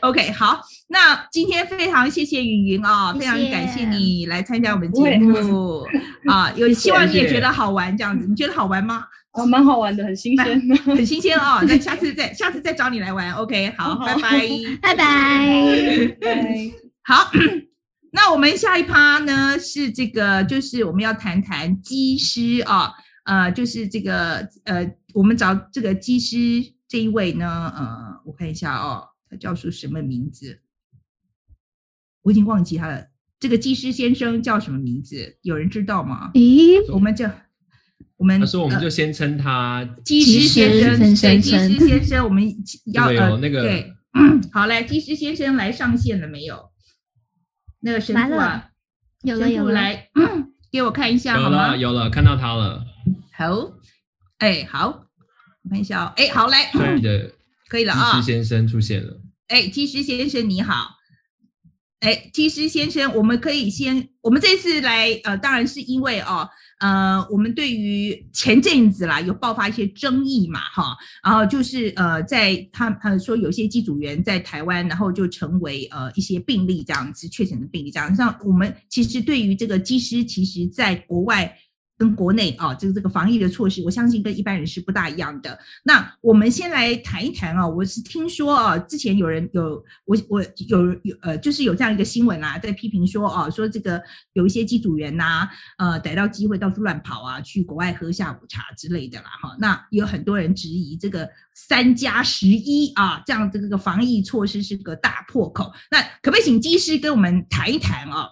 [0.00, 5.84] OK，好，那今天非常谢谢云云啊，非常感谢你来参加我们节目
[6.26, 9.04] 啊，有希望你也觉得好玩这样子，你觉得好玩吗？
[9.34, 11.58] 哦，蛮好玩的，很新鲜，很新鲜哦。
[11.66, 13.32] 那下次再，下次再找你来玩。
[13.32, 14.48] OK，好，拜拜，
[14.80, 16.70] 拜拜，拜。
[17.02, 17.32] 好，
[18.12, 22.92] 那我们下一趴呢是这个，就是我们要谈谈机师啊，
[23.24, 26.36] 呃，就是这个呃，我们找这个机师
[26.86, 30.60] 这一位呢，呃，我看一下哦，他叫出什么名字？
[32.22, 33.06] 我已经忘记他了。
[33.40, 35.36] 这个机师先生叫什么名字？
[35.42, 36.30] 有人知道吗？
[36.34, 37.28] 咦，我们叫。
[38.16, 42.42] 我们他说，我们就先称他机师先生，对，机师先生，我们
[42.92, 46.70] 要呃那个对， 嗯，好嘞，机师先生来上线了没有？
[47.80, 48.70] 那个神父啊，
[49.22, 50.08] 有了有了，来，
[50.70, 51.76] 给我看一下好吗？
[51.76, 52.84] 有了有了，看到他了。
[53.36, 53.72] 好，
[54.38, 55.06] 哎好，
[55.64, 57.34] 我看一下哦，哎好嘞，对的，
[57.68, 58.12] 可以了啊。
[58.12, 60.98] 技师先生出现了，哎，机师先生你好，
[61.98, 66.48] 哎，机师先生，我们可以先，我们这次来呃，当然是因为哦。
[66.84, 81.56] 呃，我们对于前阵子啦有爆发一些争议嘛，哈，然后就是呃，在他呃说有些机组员在台湾，然后就成为呃一些病例这样子确诊的病例这样，像我们其实对于这个机师，其实在国外。
[82.04, 85.58] 跟国内啊，这个这个防疫的措施，我相信跟一般人是不大一样的。
[85.84, 94.02] 那我们先来谈一谈啊，我是听说啊，之前有人有我我有有呃，就是有这样一个新闻啊，在批评说啊，说这个
[94.34, 95.48] 有一些机组员呐，
[95.78, 99.56] 呃，逮到机会到处乱跑啊，去国外喝下午茶之类的啦，哈。
[99.58, 105.72] 那有很多人质疑这个三加十一啊，这样的这个防疫措施是个大破口。
[105.90, 108.28] 那可不可以请机师跟我们谈一谈啊？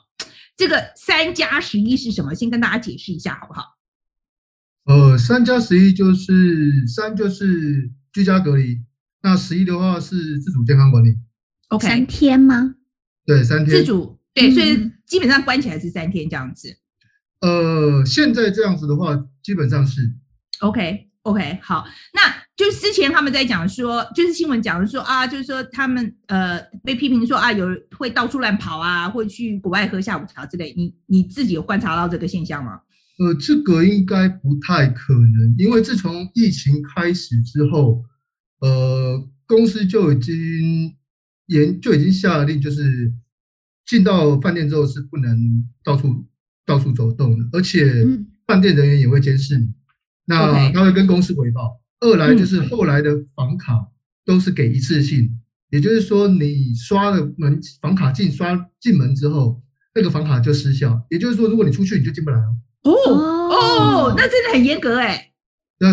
[0.56, 2.34] 这个三加十一是什么？
[2.34, 3.76] 先跟大家解释一下，好不好？
[4.84, 8.80] 呃，三加十一就是三就是居家隔离，
[9.22, 11.16] 那十一的话是自主健康管理。
[11.68, 12.74] OK，三天吗？
[13.24, 13.78] 对，三天。
[13.78, 16.76] 自主对，所以基本上关起来是三天这样子。
[17.40, 20.14] 呃，现在这样子的话，基本上是。
[20.60, 22.42] OK OK，好，那。
[22.54, 30.74] 就是之前他们在讲说，就是新闻讲说啊，就是说他们呃被批评说啊，有人会到处乱跑啊，会去国外喝下午茶之类。
[30.76, 32.80] 你你自己有观察到这个现象吗？
[33.18, 38.04] 呃，这个应该不太可能，因为自从疫情开始之后，
[38.60, 40.94] 呃，公司就已经
[41.46, 43.12] 严就已经下令，就是
[43.86, 46.26] 进到饭店之后是不能到处
[46.66, 48.06] 到处走动的，而且
[48.46, 49.72] 饭店人员也会监视你，
[50.26, 51.81] 那他会跟公司回报。
[52.02, 53.86] 二来就是后来的房卡
[54.26, 55.38] 都是给一次性，
[55.70, 59.62] 也就是说你刷了门房卡进刷进门之后，
[59.94, 62.44] 那个房卡就失效，也就是说如果你出去你就进不来了。
[62.82, 65.32] 哦哦，那真的很严格哎，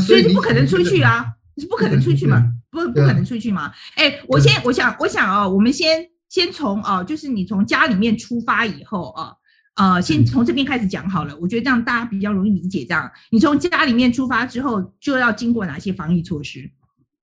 [0.05, 3.72] 所以你不可能出去啊，你是不可能出去嘛，不不可能出去嘛。
[3.95, 9.34] 哎，我先我想我想哦，我们先先从哦，就是你从家里面出发以后啊，
[9.80, 12.86] 呃，先从这边开始讲好了，我觉得这样大家比较容易理解。
[12.86, 16.69] 这样，你从家里面出发之后，就要经过哪些防疫措施？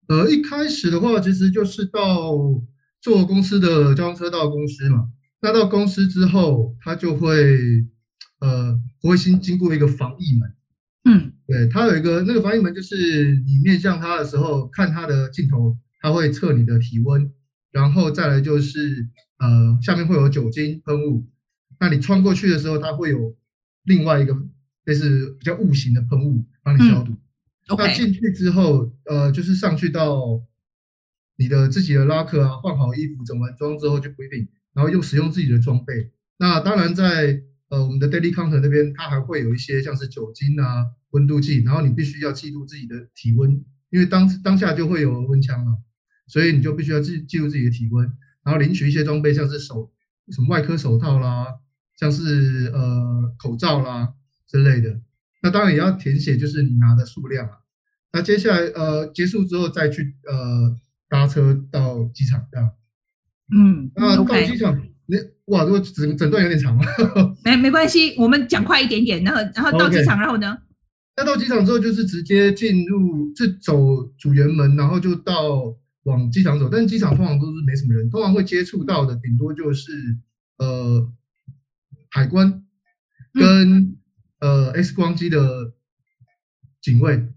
[0.08, 2.36] 呃，一开始的话，其实就是到
[3.00, 5.08] 坐公司的交通车到公司嘛，
[5.42, 7.86] 那到公司之后，他就会。
[8.42, 10.54] 呃，会先经过一个防疫门，
[11.04, 17.30] 嗯，对，它有一个那个防疫门，就是你面向它的时候，看它的镜头，它会测你的体温，
[17.74, 21.28] 然后再来就是呃，下面会有酒精喷雾，
[21.80, 23.36] 那你穿过去的时候，它会有
[23.84, 24.36] 另外一个
[24.86, 27.14] 类似比较雾型的喷雾帮你消毒。
[27.14, 27.18] 嗯
[27.70, 27.88] okay.
[27.88, 30.42] 那进去之后，呃，就是上去到
[31.38, 36.12] 你的自己的拉客啊，换好衣服，整完妆之后就不一定，然后又使用自己的装备。
[36.38, 45.78] 那当然在呃，我们的 daily counter 那边，它还会有一些像是酒精啊、温度计，然后你必须要记录自己的体温，因为当当下就会有温枪了，
[46.26, 48.12] 所以你就必须要记记录自己的体温，
[48.44, 49.92] 然后领取一些装备，像是手
[50.30, 51.46] 什么外科手套啦，
[52.00, 54.14] 像是呃口罩啦
[54.48, 55.02] 之类的。
[55.44, 57.58] 那当然也要填写，就是你拿的数量啊。
[58.14, 60.76] 那接下来呃结束之后再去呃
[61.10, 62.72] 搭车到机场这样。
[63.54, 64.76] 嗯，那到机场。
[64.76, 64.90] Okay.
[65.46, 66.86] 哇，如果整整段有点长吗？
[67.44, 70.22] 没 没关系，我们讲快一点点，然后然后到机场，okay.
[70.22, 70.56] 然后呢？
[71.18, 76.70] 那到机场之后就是直接进入，就走主园门，然后就到往机场走。
[76.70, 79.92] 但是机场通常都是没什么人，通常会接触到的顶多就是
[80.60, 81.12] 呃
[82.10, 82.64] 海关
[83.34, 83.98] 跟、嗯、
[84.40, 85.74] 呃 X 光机的
[86.82, 87.28] 警卫，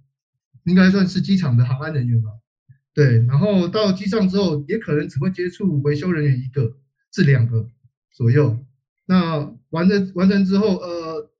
[0.64, 2.30] 应该算是机场的航安人员吧。
[2.92, 6.76] 对，然后到机上之后，也可能只会接触维修人员一个。
[7.14, 7.68] 至两个
[8.10, 8.64] 左右，
[9.04, 11.30] 那完成完成之后，呃，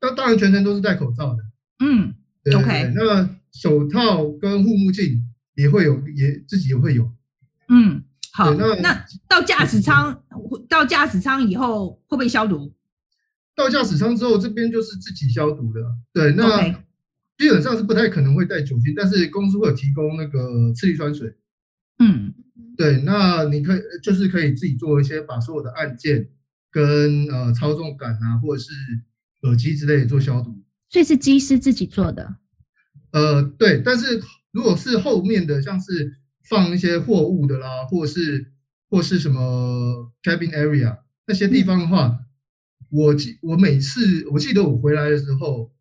[0.00, 1.42] 那当然全程都是戴口罩的，
[1.80, 2.14] 嗯
[2.44, 2.92] 对，OK。
[2.94, 7.12] 那手套跟护目镜也会有，也自己也会有，
[7.68, 8.04] 嗯，
[8.36, 8.52] 好。
[8.54, 10.22] 那那到驾驶舱，
[10.68, 12.74] 到驾驶舱以后会不会消毒？
[13.54, 15.80] 到驾驶舱之后，这边就是自己消毒的，
[16.12, 16.32] 对。
[16.32, 16.70] 那、
[17.38, 21.34] 基本上是不太可能会带酒精，但是公司会有提供那个次氯酸水，
[21.98, 22.34] 嗯。
[22.76, 26.28] 对，那你可以就是可以自己做一些，把所有的按键
[26.70, 28.70] 跟呃操纵杆啊，或者是
[29.44, 30.62] 耳机之类的做消毒。
[30.90, 32.36] 所以是机师自己做的。
[33.12, 34.20] 呃，对，但是
[34.52, 36.18] 如果是后面的，像是
[36.48, 38.52] 放一些货物的啦，或是
[38.88, 42.18] 或是什么 cabin area 那些地方的话，嗯、
[42.90, 45.72] 我记我每次我记得我回来的时候，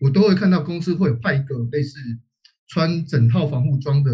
[0.00, 1.98] 我都会看到公司会有派一个类似
[2.66, 4.12] 穿整套防护装的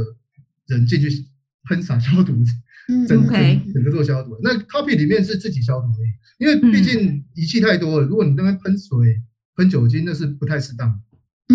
[0.67, 1.27] 人进去。
[1.69, 2.33] 喷洒消毒，
[3.07, 3.37] 整个
[3.75, 4.35] 整个做消毒。
[4.43, 5.99] 那 copy 里面是自己消毒的，
[6.39, 8.07] 因为毕竟仪器太多了。
[8.07, 9.23] 如果你那边喷水、
[9.57, 10.99] 喷酒精，那是不太适当。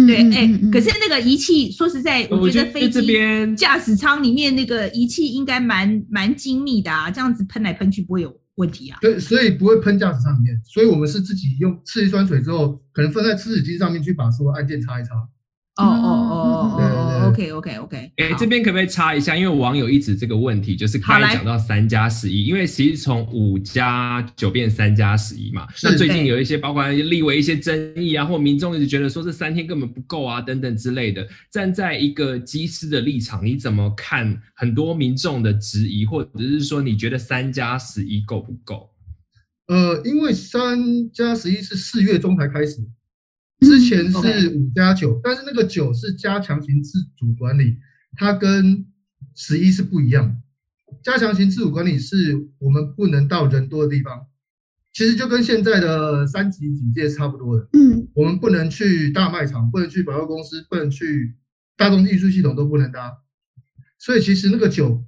[0.05, 8.97] 对，哎，可是那个仪器，说实在，我觉得飞机驾驶舱里面那个仪器应该蛮蛮精密的啊，这样子喷来喷去不会有问题啊。
[8.99, 15.15] 对，所以不会喷驾驶舱里面，所以我们是自己用次氯酸水之后，可能放在湿纸巾上面去把所有按键擦一擦。
[15.77, 17.04] 哦哦哦哦
[17.35, 19.35] ，OK OK OK，哎、欸，这边可不可以插一下？
[19.35, 31.27] 因为网友一直这个问题，就是刚才讲到三加十一，因为其实从五加九变三加十一嘛，那最近有一些包括立为一些争议啊，或民众一直觉得说这三天根本不够啊，等等之类的。
[31.51, 38.89] 站在一个机师的立场，你怎么看很多民众的质疑，或者是说你觉得三加十一够不够？
[39.67, 40.79] 呃，因为三
[41.11, 42.77] 加十一是四月中才开始。
[43.65, 47.77] 之前是五加九，但是那个九是加强型自主管理，
[48.15, 48.85] 它跟
[49.35, 50.41] 十一是不一样。
[51.03, 54.27] 加强型自主管理是我们不能到人多的地方，
[54.93, 57.67] 其实就跟现在的三级警戒差不多的。
[57.73, 61.35] 嗯，我们不能去大卖场，不能去百货公司，不能去
[61.75, 63.17] 大众运输系统都不能搭。
[63.99, 65.03] 所以其实那个九，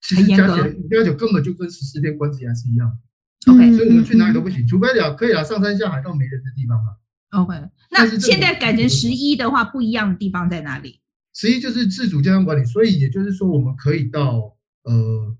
[0.00, 2.98] 其实加起来五加九根本就跟十四天关起来是一样。
[3.46, 6.96] OK，所以我们去哪里都不行，除非了可以啊，上山下海到没人的地方啊。
[7.30, 7.54] OK，
[7.90, 11.00] 那现在改成十一的话，不一样的地方在哪里？
[11.32, 15.36] 十一就是自主健康管理，所以也就是说，我们可以到呃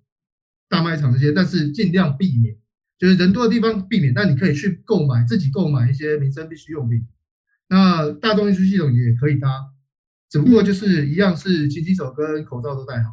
[0.69, 2.57] 大卖场这些，但是尽量避免，
[2.97, 4.15] 就是人多的地方避免。
[4.15, 7.05] 但你可以去购买，自己购买一些民生必需用品，
[7.69, 9.49] 那大众运输系统也可以搭，
[10.31, 13.11] 只不过就是一样是勤洗手跟口罩都戴好。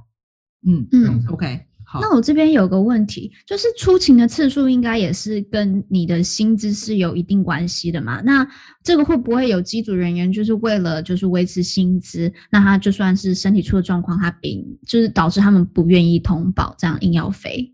[0.68, 1.66] 嗯嗯，OK。
[1.89, 8.19] 好，那我这边有个问题，就是出勤的次数应该也是跟你的薪资是有一定关系的嘛？
[8.23, 8.45] 那
[8.84, 17.73] 这个会不会有机组人员就是为了就是维持薪资，那他就算是身体出了状况，他并就是导致他们不愿意通报，这样硬要飞？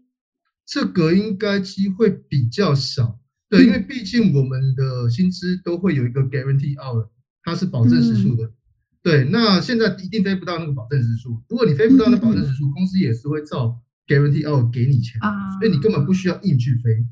[0.68, 3.18] 这个应该机会比较少，
[3.50, 7.10] 对，因为毕竟我们的薪资都会有一个 guarantee hour，
[7.44, 8.44] 它是保证时数的。
[8.44, 8.54] 嗯、
[9.02, 13.80] 对，那现在一定飞不到那个保证时数，如果你飞不到那个保证时数，嗯、公司也是会照。
[14.08, 17.06] Guarantee 哦，给你钱啊，所以你根本不需要硬去飞。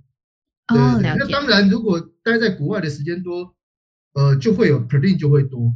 [0.67, 3.55] 哦，对对对，那当然，如果待在国外的时间多，
[4.13, 5.75] 呃，就会有 per diem 就会多。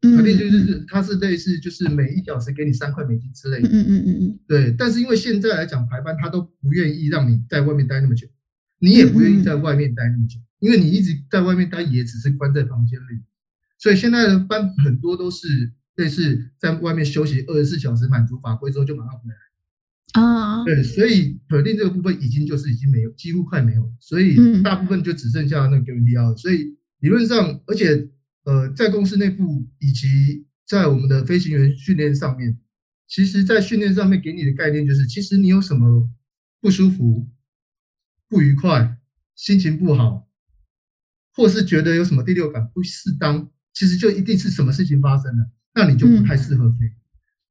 [0.00, 3.68] per diem 就是它是类似就是每一小时给你三块美金之类的。
[3.68, 4.38] 嗯嗯嗯嗯。
[4.46, 8.26] 对，但是因为现在来讲排班，他都不愿意让你在外面待那么久，
[8.80, 13.22] 你也不愿意在外面待那么久，因为你一直在外面待也只是关在房间里，
[13.78, 19.36] 所以现在的班很多都是类似在外面休息二十四小时，满足法规之后就马上回来。
[20.12, 20.64] 啊，oh.
[20.64, 26.36] 对，所以 per diem 这个部分已经就是已经没有，几乎快没有，所以大部分就只剩下那个 hour。
[26.36, 28.08] 所以理论上，而且
[28.44, 32.56] 呃，在公司内部以及在我们的飞行员训练上面，
[33.08, 36.08] 其实，在训练上面给你的概念就是，其实你有什么
[36.60, 37.28] 不舒服、
[38.28, 38.96] 不愉快、
[39.34, 40.28] 心情不好，
[41.34, 46.86] 或是觉得有什么第六感不适当，其实就一定是什么事情发生了，那你就不太适合飞。
[46.86, 46.94] 嗯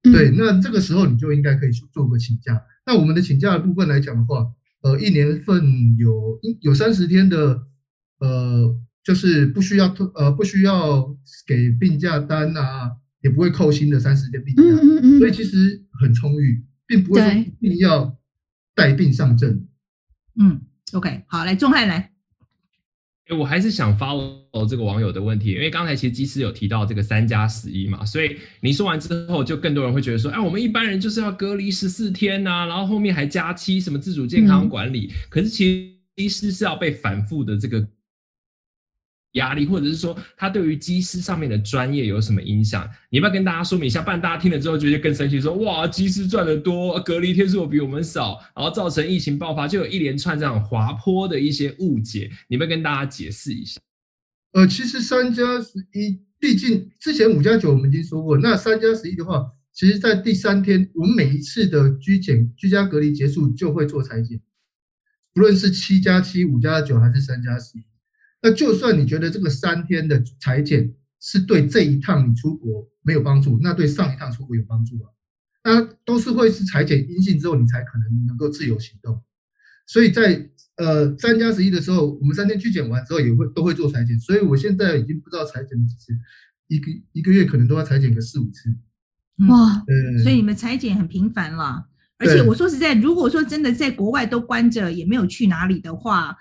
[0.04, 2.62] 对，那这个时候你就应该可以去做个请假。
[2.86, 4.46] 那我们的请假的部分来讲的话，
[4.82, 7.64] 呃，一年份有有三十天的，
[8.20, 11.16] 呃，就是不需要呃不需要
[11.48, 17.32] 给病假单啊，也不会扣薪的三十天病假，嗯嗯，所以其实很充裕，并不会说
[17.62, 18.18] 一定要
[18.76, 19.68] 带病上阵。
[20.40, 20.62] 嗯
[20.92, 22.13] ，OK，好，来钟汉来。
[23.28, 37.88] 哎，我还是想 follow 这个网友的问题，因为刚才其实机师有提到这个三加十一嘛，所以你说完之后，就更多人会觉得说，哎，我们一般人就是要隔离十四天呐、啊，然后后面还加七什么自主健康管理，嗯、可是其实机师是要被反复的这个。
[39.34, 42.90] 压力，或者是说他对于机师上面的专业有什么影响？
[43.10, 44.02] 你要不要跟大家说明一下？
[44.02, 52.30] 不然大家听了之后觉得更生气，说哇，机师赚得多，隔离天数比我们少，然后造成疫情爆发，就有一连串这样滑坡的一些误解。
[52.48, 53.80] 你们跟大家解释一下。
[54.54, 59.44] 呃，其实三加十一，毕竟之前五加九我们已经说过，那三加十一的话，
[59.74, 64.40] 其实在第三天，我们每一次的居检、居家隔离结束就会做采检，
[65.34, 67.84] 不论是七加七、五加九还是三加十一。
[68.44, 75.10] 那就算你觉得这个三天的裁剪是对这一趟你出国没有帮助，那对上一趟出国有帮助啊？
[75.64, 79.24] 那都是会是裁剪阴性之后，你才可能能够自由行动。
[79.88, 84.20] 所以在呃三加十一的时候，我们三天去检完之后也会都会做裁剪。
[84.20, 86.14] 所以我现在已经不知道裁剪几次，
[86.68, 88.70] 一个一个月可能都要裁剪个四五次。
[89.48, 91.86] 哇，嗯，所以你们裁剪很频繁了。
[92.24, 96.36] 而且我说实在，如果说真的在国外都关着，也没有去哪里的话。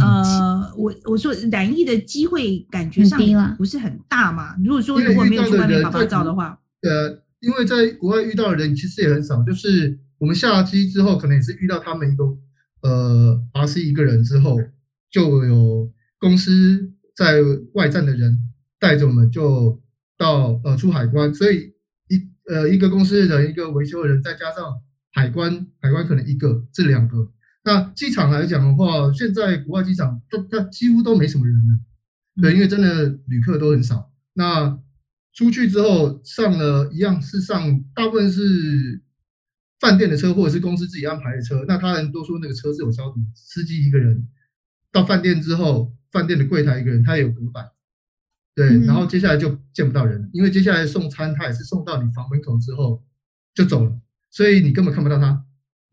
[0.00, 3.20] 呃，我我说染疫的机会感觉上
[3.56, 4.56] 不是很大嘛。
[4.64, 12.24] 如果说如果没有去外面拍拍照的话，呃，因为在国外遇到的人其实也很少，就是我们下机之后，可能也是遇到他们一个
[12.82, 14.58] 呃 RC 一个人之后，
[15.08, 17.36] 就有公司在
[17.74, 18.36] 外站的人
[18.80, 19.80] 带着我们就
[20.18, 21.74] 到呃出海关，所以
[22.08, 22.20] 一
[22.52, 24.80] 呃一个公司的人，一个维修的人，再加上
[25.16, 27.32] 海关，海关可能一个这两个。
[27.64, 31.80] 那机场来讲的话，现在国外机场都它几乎都没什么人了，
[32.42, 34.12] 对，因为真的旅客都很少。
[34.34, 34.78] 那
[35.32, 39.00] 出去之后上了一样是上，大部分是
[39.80, 41.64] 饭店的车或者是公司自己安排的车。
[41.66, 44.28] 那他人都说那个车是有消毒，司机一个人
[44.92, 47.66] 到饭店之后，饭店的柜台一个人，他也有隔板，
[48.54, 53.02] 对，然后接下来就见不到人了，因为接下来送餐他也是送到你房门口之后
[53.54, 53.98] 就走了，
[54.36, 55.42] 所以你根本看不到他。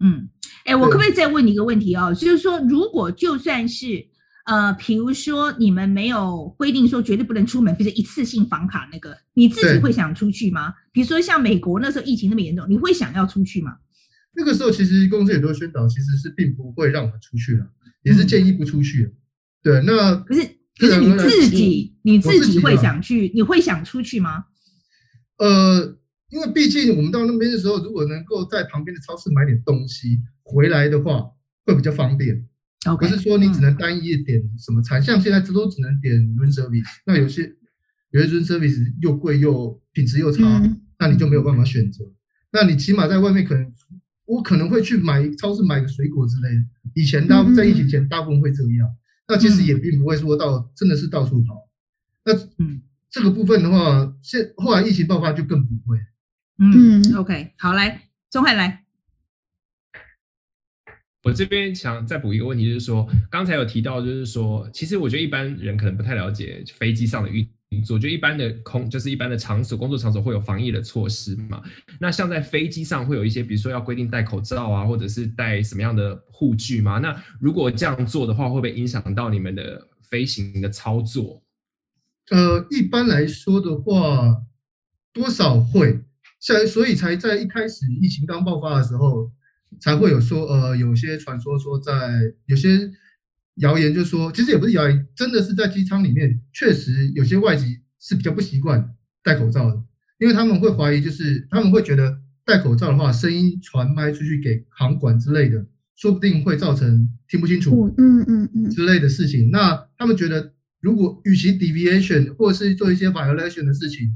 [0.01, 0.29] 嗯。
[0.65, 2.13] 哎，我可不可以再问你一个问题哦？
[2.13, 4.05] 就是说，如果就算是
[4.45, 10.73] 呃，比如说你们没有规定说绝对不能出门，比如说一次性房卡那个，你自己会想出去吗？
[10.91, 13.77] 比如说像美国那时候疫情那么严重，你会想要出去吗？
[14.33, 17.65] 那个时候其实公司也都宣导，其实是并不会让我们出去的，
[18.03, 19.13] 也是建议不出去。
[19.61, 20.41] 对，那可是
[20.77, 24.45] 可是你自己你自己会想去，你会想出去吗？
[25.37, 25.97] 呃。
[26.33, 31.29] 因为毕竟我们到那边的时候，如果能够在旁边的超市买点东西回来的话，
[31.63, 32.43] 会比较方便。
[32.99, 37.43] 不是说你只能单一点什么餐，嗯、像现在这都只能点 room service，那有些
[38.09, 42.03] 有些 room service 又贵又品质又差，嗯、那你就没有办法选择。
[42.51, 43.71] 那你起码在外面可能，
[44.25, 46.61] 我可能会去买超市买个水果之类的。
[46.95, 48.97] 以前大在疫情前大部分会这样，嗯、
[49.27, 51.69] 那其实也并不会说到真的是到处跑。
[52.25, 52.81] 那嗯，
[53.11, 55.99] 这个部分的话，现后来疫情爆发就更不会。
[56.59, 58.83] 嗯，OK，好，来，宗翰来。
[61.23, 67.47] 我这边想再补一个问题，就是说，刚才有提到，就是说，其实我觉得一般人可能不太了解飞机上的运
[67.83, 71.63] 作，就一般的空，就是一般的场所，工作场所会有防疫的措施嘛。
[71.97, 76.99] 那像在飞机上会有一些，比如说要规定戴口罩啊，或者是戴什么样的护具吗？
[76.99, 81.41] 那如果这样做的话，会不会影响到你们的飞行的操作？
[82.31, 84.43] 呃，一般来说的话，
[85.13, 86.01] 多少会，
[86.43, 89.31] 像所以才在一开始疫情刚爆发的时候。
[89.81, 92.91] 才会有说，呃，有些传说说在有些
[93.55, 98.93] 谣言就说，其实也不是谣言，真的是在机舱里面，确实有些外籍是比较不习惯
[99.23, 99.83] 戴口罩的，
[100.19, 105.65] 因为他们会怀疑，就是他们会觉得戴口罩的话，声音传麦出去给航管之类的，
[105.95, 109.49] 说不定会造成听不清楚，嗯嗯嗯之类的事情。
[109.49, 114.15] 那他们觉得，如果与其 deviation 或者是做一些 violation 的事情，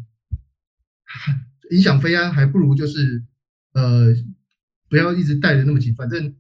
[1.71, 3.23] 影响飞安，还不如就是
[3.73, 4.15] 呃。
[4.89, 6.33] 不要一直戴的那么紧，反正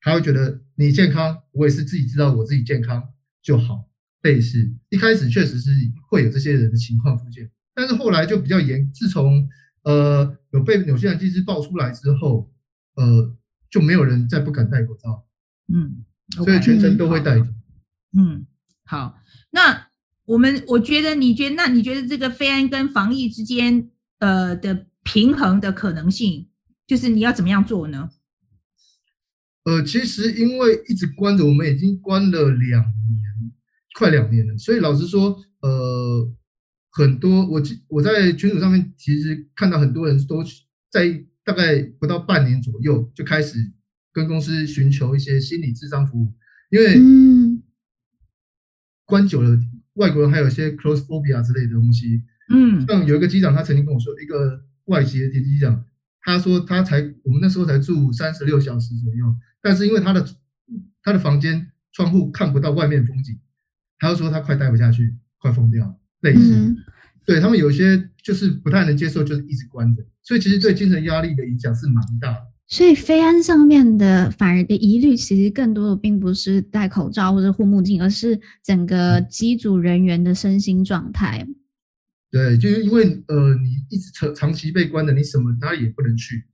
[0.00, 3.10] 他会觉得你健康，我也是自己知道我自己健康
[3.40, 3.88] 就好。
[4.22, 5.70] 类似一开始确实是
[6.10, 8.90] 会有这些人的情况出现，但是后来就比较严。
[8.92, 9.48] 自从
[9.84, 12.52] 呃有被纽西兰机师爆出来之后，
[12.96, 13.32] 呃
[13.70, 15.24] 就没有人再不敢戴口罩。
[15.72, 16.04] 嗯，
[16.44, 17.46] 所以全程都会戴着。
[18.18, 18.46] 嗯，
[18.84, 19.16] 好。
[19.50, 19.86] 那
[20.24, 26.48] 我们我觉得你觉得那你觉得这个飞安跟防疫之间呃的平衡的可能性？
[26.86, 28.10] 就是你要怎么样做呢？
[29.64, 33.52] 呃，其实因为一直关着，我们已经关了两年，
[33.98, 34.56] 快两年了。
[34.56, 36.32] 所以老实说，呃，
[36.90, 40.44] 很多我我在群组上面其实看到很多人都
[40.90, 43.58] 在大概不到半年左右就开始
[44.12, 46.32] 跟公司寻求一些心理智商服务，
[46.70, 47.00] 因为
[49.04, 49.58] 关久了，
[49.94, 52.22] 外国人还有一些 claustrophobia 之类的东西。
[52.48, 55.84] 嗯，像有一个机长，他曾经跟我说，一个外籍的机长。
[56.22, 60.26] 他说他才我们那时候才住三十六小时左右，但是因为他的
[61.02, 63.38] 他的房间窗户看不到外面风景，
[63.98, 65.98] 他就说他快待不下去，快疯掉。
[66.22, 66.76] 类似，嗯、
[67.24, 72.38] 对他们有些就是不太能接受，就是一直关着，所以其实对精神压力的影响是蛮大的。
[72.66, 81.46] 所以飞安上面的反而的疑虑，其实更多的并不是戴口罩或者护目镜，而是整个机组人员的身心状态。
[82.36, 86.44] 对，就是因为呃，你一直长长期被关的，你什么哪里也不能去，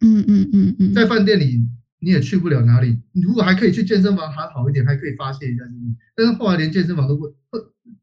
[0.00, 1.66] 嗯嗯嗯嗯，在饭店里
[1.98, 2.96] 你也去不了哪里。
[3.10, 7.26] 你如果还可以去健身房还好一点，还可以发泄一下精力，但是后来连健身房都不，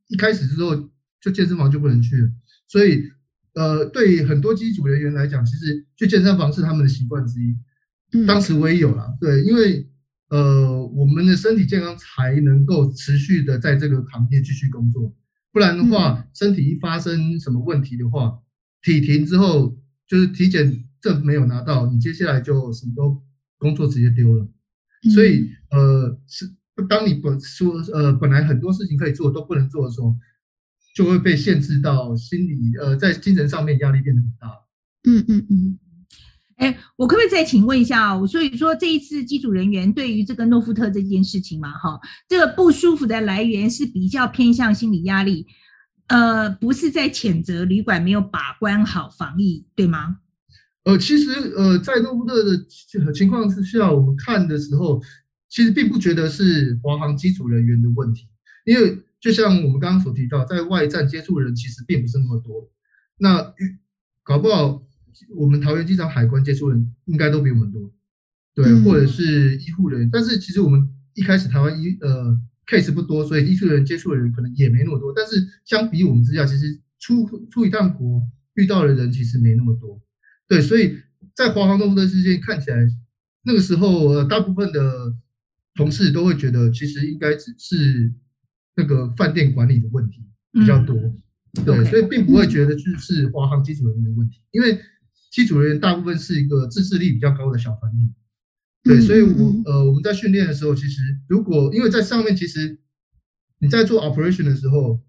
[0.10, 0.76] 一开始之后
[1.22, 2.30] 就健身房就不能去了。
[2.68, 3.10] 所以
[3.54, 7.56] 呃，对很多机组人员来讲，其实去健身房是他们的习惯之一。
[8.26, 9.88] 当时我也有了，对，因为
[10.30, 15.16] 呃，我们的身体健康才能够持续的在这个行业继续工作。
[15.52, 18.40] 不然的话，身体一发生什么问题的话，
[18.82, 19.78] 体停之后
[20.08, 23.22] 就是体检证没有拿到，你接下来就什么都
[23.58, 24.48] 工作直接丢了。
[25.14, 26.46] 所以呃，是
[26.88, 30.16] 当你本说呃本来很多事情可以做都不能做的时候，
[30.96, 34.48] 就会被限制到心理呃在精神上面压力变得很大。
[35.06, 35.80] 嗯嗯嗯。
[36.60, 38.28] 哎，我可不可以再请问一下哦？
[38.28, 45.48] 所以说这一次机组人员对于这个诺富特这件事情嘛，哈，这个不舒服的来源是比较偏向心理压力，
[46.08, 50.18] 呃，不是在谴责旅馆没有把关好防疫，对吗？
[50.84, 52.66] 呃，其实呃，在诺富特的
[53.14, 55.02] 情况之下，我们看的时候，
[55.48, 58.28] 其实并不觉得是华航机组人员的问题，
[58.66, 62.70] 因为就像我们刚刚所提到，在外站接触的人其实并不是那么多，
[63.18, 63.54] 那
[64.24, 64.84] 搞不好。
[65.36, 67.92] 我们桃园机场海关接触人应该都比我们多，
[68.56, 70.10] 对，或者是医护人员。
[70.12, 75.14] 但是其实我们一开始台湾医呃 case 不多，所以医护人员接触的人可能也没那么多。
[75.16, 78.22] 但是相比我们之下，其实出出一趟国
[78.56, 80.02] 遇到的人其实没那么多，
[80.48, 80.62] 对。
[80.62, 80.96] 所以
[81.36, 82.88] 在华航诺富特事件看起来，
[83.44, 85.14] 那个时候呃大部分的
[85.76, 88.14] 同事都会觉得，其实应该只是
[88.76, 90.22] 那个饭店管理的问题
[90.52, 94.80] 比较多，嗯、对，所以并不会觉得就是华航机组人员的问题，因为。
[95.30, 98.14] 机组人员大部分是一个自制力比较高的小团体，
[98.84, 102.80] 对，所以我呃我们在训练的时候，其实如果因为在上面，其实
[103.60, 105.00] 你在做 operation 的时候，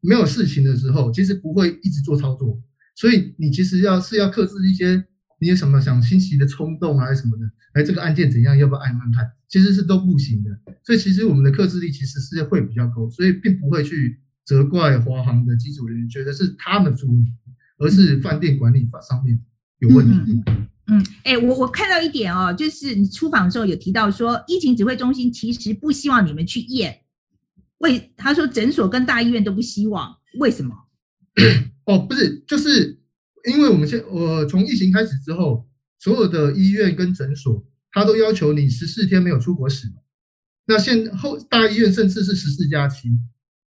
[0.00, 2.60] 没有事情的时候，其实不会一直做操作，
[2.96, 5.04] 所以你其实要是要克制一些
[5.40, 7.44] 你有什么想新奇的冲动啊什么的，
[7.74, 10.50] 哎，这个按键怎样，要不要按按看，其实是都不行的。
[10.84, 17.30] 所以其实我们的克制力其实是会比较高，所以并不会去责怪华航的机组人员，觉得是他们出问题，
[17.78, 19.40] 而是饭店管理法上面。
[19.82, 20.42] 有问题。
[20.86, 27.00] 嗯，哎、嗯欸，我我看到一点哦，就是你出访的时候有提到说，疫情指挥中心其实不希望你们去验，
[27.78, 30.74] 为他说诊所跟大医院都不希望，为什么？
[31.84, 33.00] 哦，不是，就是
[33.52, 35.66] 因为我们现我从疫情开始之后，
[35.98, 39.88] 所有的医院跟诊所，他都要求你十四天没有出国史。
[40.66, 43.08] 那现后大医院甚至是十四加七，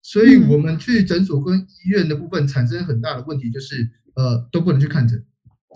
[0.03, 5.25] 所以我们去诊所跟医院的部分产生很大的问题，就是呃都不能去看诊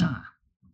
[0.04, 0.22] 啊。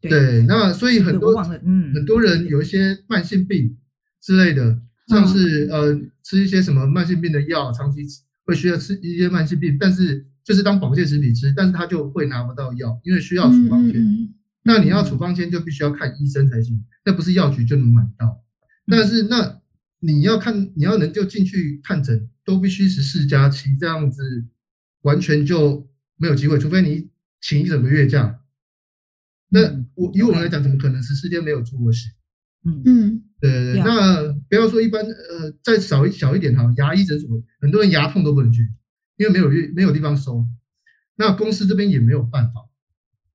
[0.01, 1.33] 对，对，那所以很多
[1.65, 3.77] 嗯很多人有一些慢性病
[4.21, 14.03] 之类的，像是呃吃一些什么慢性病的药，长期吃会需要吃一些慢性病，但是就是当保健食品吃，但是他就会拿不到药，因为需要处方箋。
[14.65, 18.43] 那你要处方签就必须要看医生才行，那不是药局就能买到。
[18.87, 19.59] 但是那。
[20.05, 24.21] 你要看，你要能就进去看诊，都必须十四加七这样子，
[25.03, 27.09] 完全就没有机会，除非你
[27.41, 28.41] 请一整个月假。
[29.55, 29.61] 那
[29.95, 32.09] 我以我们来讲，怎么可能十四天没有出过事？
[32.65, 33.83] 嗯嗯，对对对。
[33.83, 37.29] 那不要说一般，呃，再少一小一点哈，牙医诊所
[37.61, 38.63] 很多人牙痛都不能去，
[39.19, 40.43] 因为没有没有地方收。
[41.17, 42.63] 那公司这边也没有办法，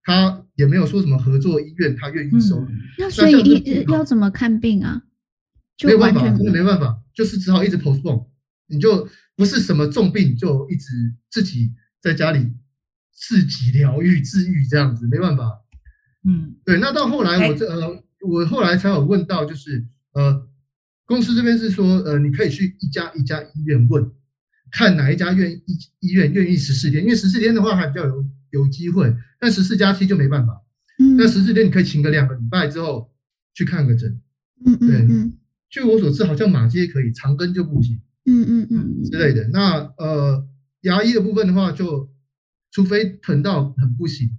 [0.04, 2.62] 他也没有说什么合作医院他愿意收。
[2.62, 5.04] 嗯、那所以医要怎么看病啊？
[5.84, 8.26] 没有办法，真的没办法，就是只好一直 postpone。
[8.68, 11.72] 你就不是什么重病，就一直自己
[12.02, 12.54] 在家里
[13.14, 15.44] 自己疗愈、治愈这样子，没办法。
[16.24, 16.80] 嗯，对。
[16.80, 20.48] 那到后来我这呃，我后来才有问到，就是呃，
[21.06, 24.12] 公司这边是说呃，你可以去一家一家医院问，
[24.72, 30.62] 看哪一家愿医医院愿意十四天，因为十四天的话还比较有有机会，但十四加七就没办法。
[31.00, 33.12] 嗯，那十四天你可以请个两个礼拜之后
[33.54, 34.20] 去看个诊。
[34.66, 35.08] 嗯嗯嗯。
[35.08, 35.32] 对
[35.70, 39.50] 据我所知，好像马街可以，长庚就不行，嗯嗯嗯之类的。
[39.50, 40.48] 那呃，
[40.82, 42.10] 牙医的部分的话，就
[42.72, 44.30] 除非疼到很不行，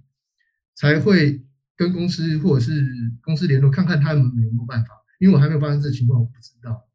[0.75, 1.45] 才会
[1.79, 2.85] 跟公司或者是
[3.23, 4.89] 公司联络，看看他们有没有办法。
[5.19, 6.85] 因为我还没有发生这情况，我不知道。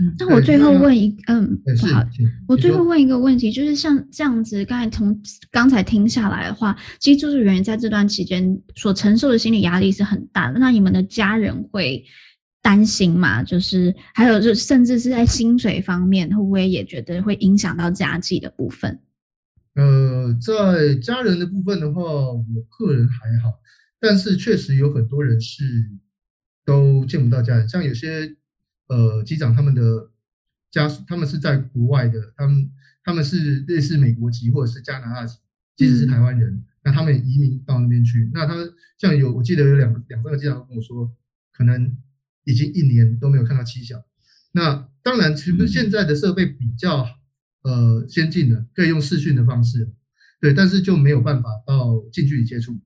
[0.00, 2.04] 嗯，那我最后问一，嗯，不好，
[2.48, 10.58] 我最后问一个问题，就是像这样子，刚才从刚才听下来的话，其实住宿人员在这段期间所承受的心理压力是很大的。
[10.58, 12.04] 那你们的家人会？
[12.64, 19.00] 担心吗，就是还有就甚至是在薪水方面，会不会也觉得会影响到家计的部分？
[19.74, 22.44] 呃，在家人的部分的话，我
[22.78, 23.50] 个人还好，
[24.02, 25.64] 但是确实有很多人是
[26.64, 28.36] 都见不到家人，像有些
[28.88, 30.10] 呃机长他们的
[30.72, 32.72] 家属，他们是在国外的，他们
[33.04, 35.38] 他们是类似美国籍或者是加拿大籍，
[35.76, 38.54] 即使是台湾人，嗯、那他们移民到那边去，那他
[38.98, 41.16] 像有我记得有两两三个机长跟我说，
[41.52, 41.96] 可能。
[42.44, 44.04] 已经一年都没有看到妻小，
[44.50, 47.06] 那当然，其实现在的设备比较
[47.62, 49.88] 呃先进的，可以用视讯的方式，
[50.40, 52.80] 对，但是就没有办法到近距离接触，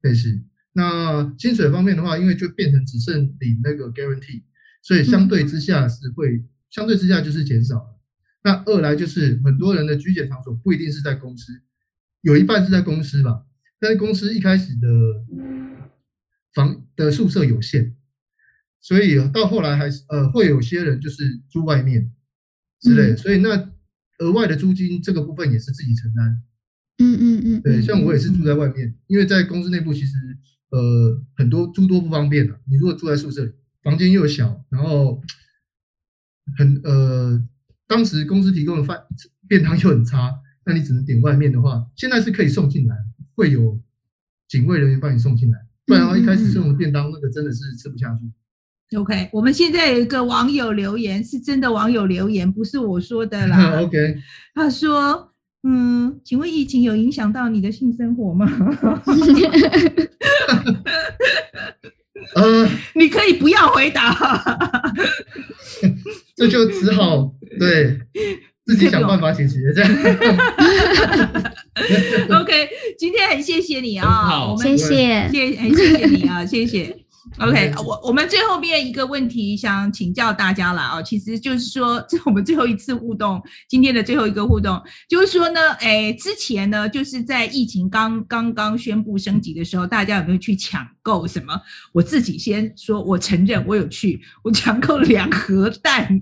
[0.00, 0.44] 对是。
[0.72, 4.42] 那薪水方面的话，因为就变成只剩领那个 guarantee，
[4.82, 8.00] 所以相对之下是会相对之下就是减少了。
[8.42, 11.52] 那二来就是很多人的居检场所不一定是在公司，
[12.22, 13.44] 有一半是在公司吧，
[13.78, 14.88] 但是公司一开始的
[16.54, 17.96] 房的宿舍有限。
[18.80, 22.10] 所以到后来还是呃会有些人就是住外面
[22.80, 23.70] 之类的，所以那
[24.20, 26.42] 额外的租金这个部分也是自己承担。
[26.96, 30.12] 嗯嗯嗯，对，像我也是住在外面，因为在公司内部其实
[30.70, 32.58] 呃很多诸多不方便的。
[32.68, 33.52] 你如果住在宿舍里，
[33.82, 35.22] 房间又小，然后
[36.56, 37.42] 很呃
[37.86, 39.02] 当时公司提供的饭
[39.48, 40.32] 便当又很差，
[40.64, 42.96] 那你只能点外面的话，现在是可以送进来，
[43.34, 43.80] 会有
[44.48, 48.96] 警卫人员帮你送进来，不然的话一开始送的便当那个真的是吃不下去。
[48.96, 53.78] OK，我们现在有一个网友留言，是真的网友留言，不是我说的啦。
[53.82, 54.16] OK，
[54.52, 55.29] 他说
[55.62, 58.46] ：“嗯，请问疫情有影响到你的性生活吗？”
[62.36, 64.14] 呃， 你可以不要回答，
[66.36, 67.98] 这就只好对
[68.66, 69.90] 自己想办法解决这样。
[72.40, 72.68] OK，
[72.98, 76.96] 今天很谢谢你啊，好，我们谢谢，谢很谢谢你啊，谢谢。
[77.38, 91.60] OK，我我们最后面一个问题想请教大家了啊，其实就是说，这是我们最后一次互动，今天的最后一个互动，就是说呢，哎，之前呢，就是在疫情刚刚刚宣布升级的时候，大家有没有去抢购什么？
[91.92, 96.20] 我自己先说，我承认我有去，我抢购了两盒蛋，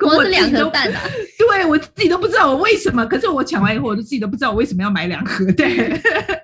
[0.00, 1.02] 我是两盒蛋啊，
[1.38, 5.68] 对我自己都不知道我为什么，可是我抢完以后，我都自己都不知道我为什么要买两盒蛋，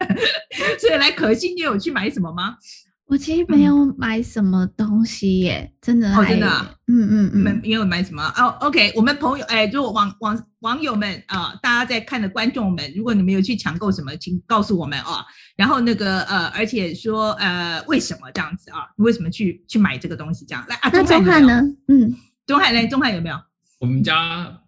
[0.80, 2.56] 所以来可心，你有去买什么吗？
[3.06, 8.56] 我其实没有买什么东西耶，真的哦，真的，啊，嗯嗯嗯，没有买什么哦。
[8.60, 15.24] OK，我们朋友，哎，就网网网友们啊，大家在看的观众们，如果你们有去抢购什么，请告诉我们啊。
[15.54, 18.88] 然后那个呃，而且说呃，为什么这样子啊？
[18.96, 20.46] 你为什么去去买这个东西？
[20.46, 20.88] 这样来啊？
[20.90, 21.62] 那钟汉呢？
[21.88, 22.16] 嗯，
[22.46, 22.86] 钟汉呢？
[22.88, 23.36] 钟汉有没有？
[23.80, 24.60] 我们家。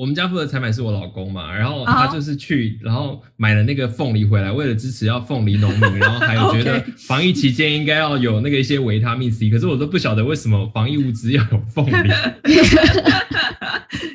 [0.00, 11.92] 我们家负责采买是我老公嘛，然后他就是去，然后买了那个凤梨回来，为了支持要凤梨农民，然后还有觉得 防疫期间应该要有那个一些维他命 C，可是我都不晓得为什么防疫物资要有凤梨。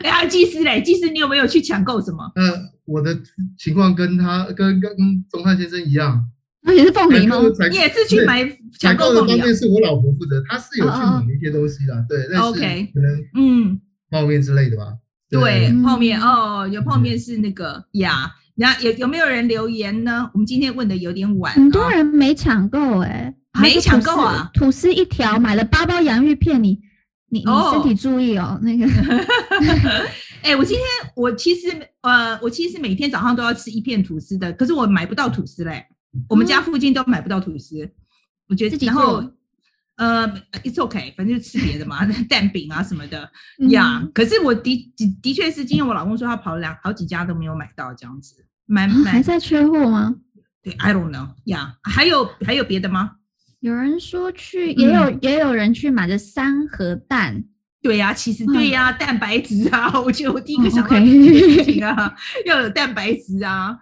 [0.01, 2.31] 哎呀，技师嘞，技师你有没有去抢购什么？
[2.33, 2.51] 呃，
[2.85, 3.15] 我的
[3.55, 4.91] 情况跟他跟跟
[5.29, 6.19] 钟汉先生一样，
[6.63, 7.37] 那也是凤梨吗？
[7.69, 8.43] 你也是去买
[8.79, 12.59] 抢购的方面是我老婆负责，她是有去买一些东西的，对，但是
[12.91, 13.79] 可能嗯
[14.09, 14.85] 泡面之类的吧。
[15.29, 18.31] 对，泡面哦，有泡面是那个呀。
[18.55, 20.29] 然后有有没有人留言呢？
[20.33, 24.49] 我们今天问的有点晚，很多人没抢购哎，没抢购啊！
[24.53, 26.79] 吐司一条，买了八包洋芋片，你
[27.29, 28.85] 你你身体注意哦，那个。
[30.41, 31.67] 哎，我今天我其实
[31.99, 35.87] 呃，我其实每天早上都要吃一片吐司的，可是我买不到吐司嘞，
[36.29, 37.75] 我们家附近都买不到吐司，
[38.47, 39.33] 我觉得自己做。
[39.97, 40.27] 呃
[40.63, 43.29] ，It's okay，反正就吃别的嘛， 蛋饼啊什么的
[43.69, 44.01] 呀。
[44.01, 50.15] Yeah, 可是我的的的确是，今天我老公说他跑了两好几家都没有买到这样子，买买还在缺货吗？
[50.61, 51.75] 对，I don't know 呀。
[51.83, 53.11] 还有还有别的吗？
[53.61, 57.45] 有人说去，也有、嗯、也有人去买的三盒蛋。
[57.81, 62.13] 对呀、啊，其实对呀、啊，嗯、蛋白质啊，我觉得我第一个想到这件事情啊
[62.43, 62.47] ，Okay.
[62.47, 63.77] 要有蛋白质啊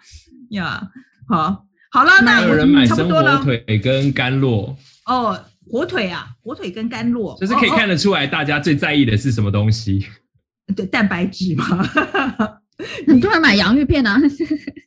[0.50, 0.90] 呀。
[1.28, 4.76] Yeah, 好，好了，那有人买生火腿跟甘露
[5.08, 5.44] 哦。
[5.66, 10.06] 火腿啊，火腿跟甘露，就是可以看得出来，大家最在意的是什么东西？
[10.08, 10.10] 哦
[10.68, 11.66] 哦、对，蛋白质嘛。
[13.08, 14.20] 很多人买洋芋片啊。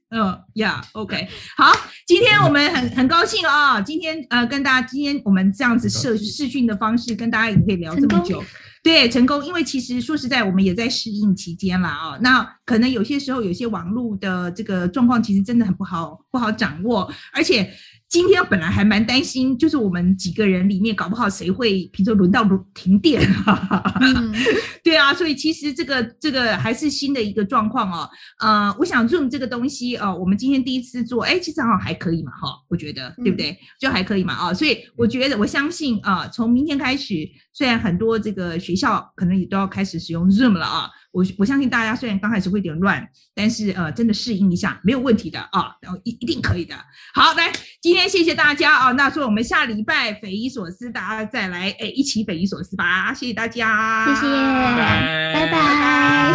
[0.08, 0.20] 嗯
[0.54, 1.72] 呀、yeah,，OK，好，
[2.06, 8.42] 今天我们很很高兴啊、哦，今天呃跟大家，今天我们这样子视视讯的方式跟大家也可以聊这么久，
[8.84, 17.70] 对，成功，因为其实说实在，我们也在适应期间啦啊、哦，那可能有些时候有些网络的这个状况其实真的很不好不好掌握，而且。
[18.08, 24.32] 今天本来还蛮担心，就是我们几个人里面搞不好谁会，比如说轮到停电啊，嗯、
[24.82, 28.08] 对啊，所以其实这个这个还是新的一个状况哦。
[28.38, 33.58] 呃，我想 Zoom 这个东西哦，我们今天第一次做，哎，其实好像还可以嘛，哈，我觉得对不对？
[33.80, 40.88] 就还可以嘛，啊，所以我觉得我相信啊，从明天开始，虽然很多这个学校可能也都要开始使用 Zoom 了啊。
[41.16, 46.74] 我我相信大家虽然刚开始会有点乱，但是呃，真的适应一下没有问题的啊，然后一一定可以的。
[47.14, 55.32] 好，来，今天谢谢大家啊，那所以我们下礼拜匪夷所思，大家再来哎一起匪夷所思吧，谢谢大家，谢谢，拜拜。
[55.34, 56.26] 拜拜。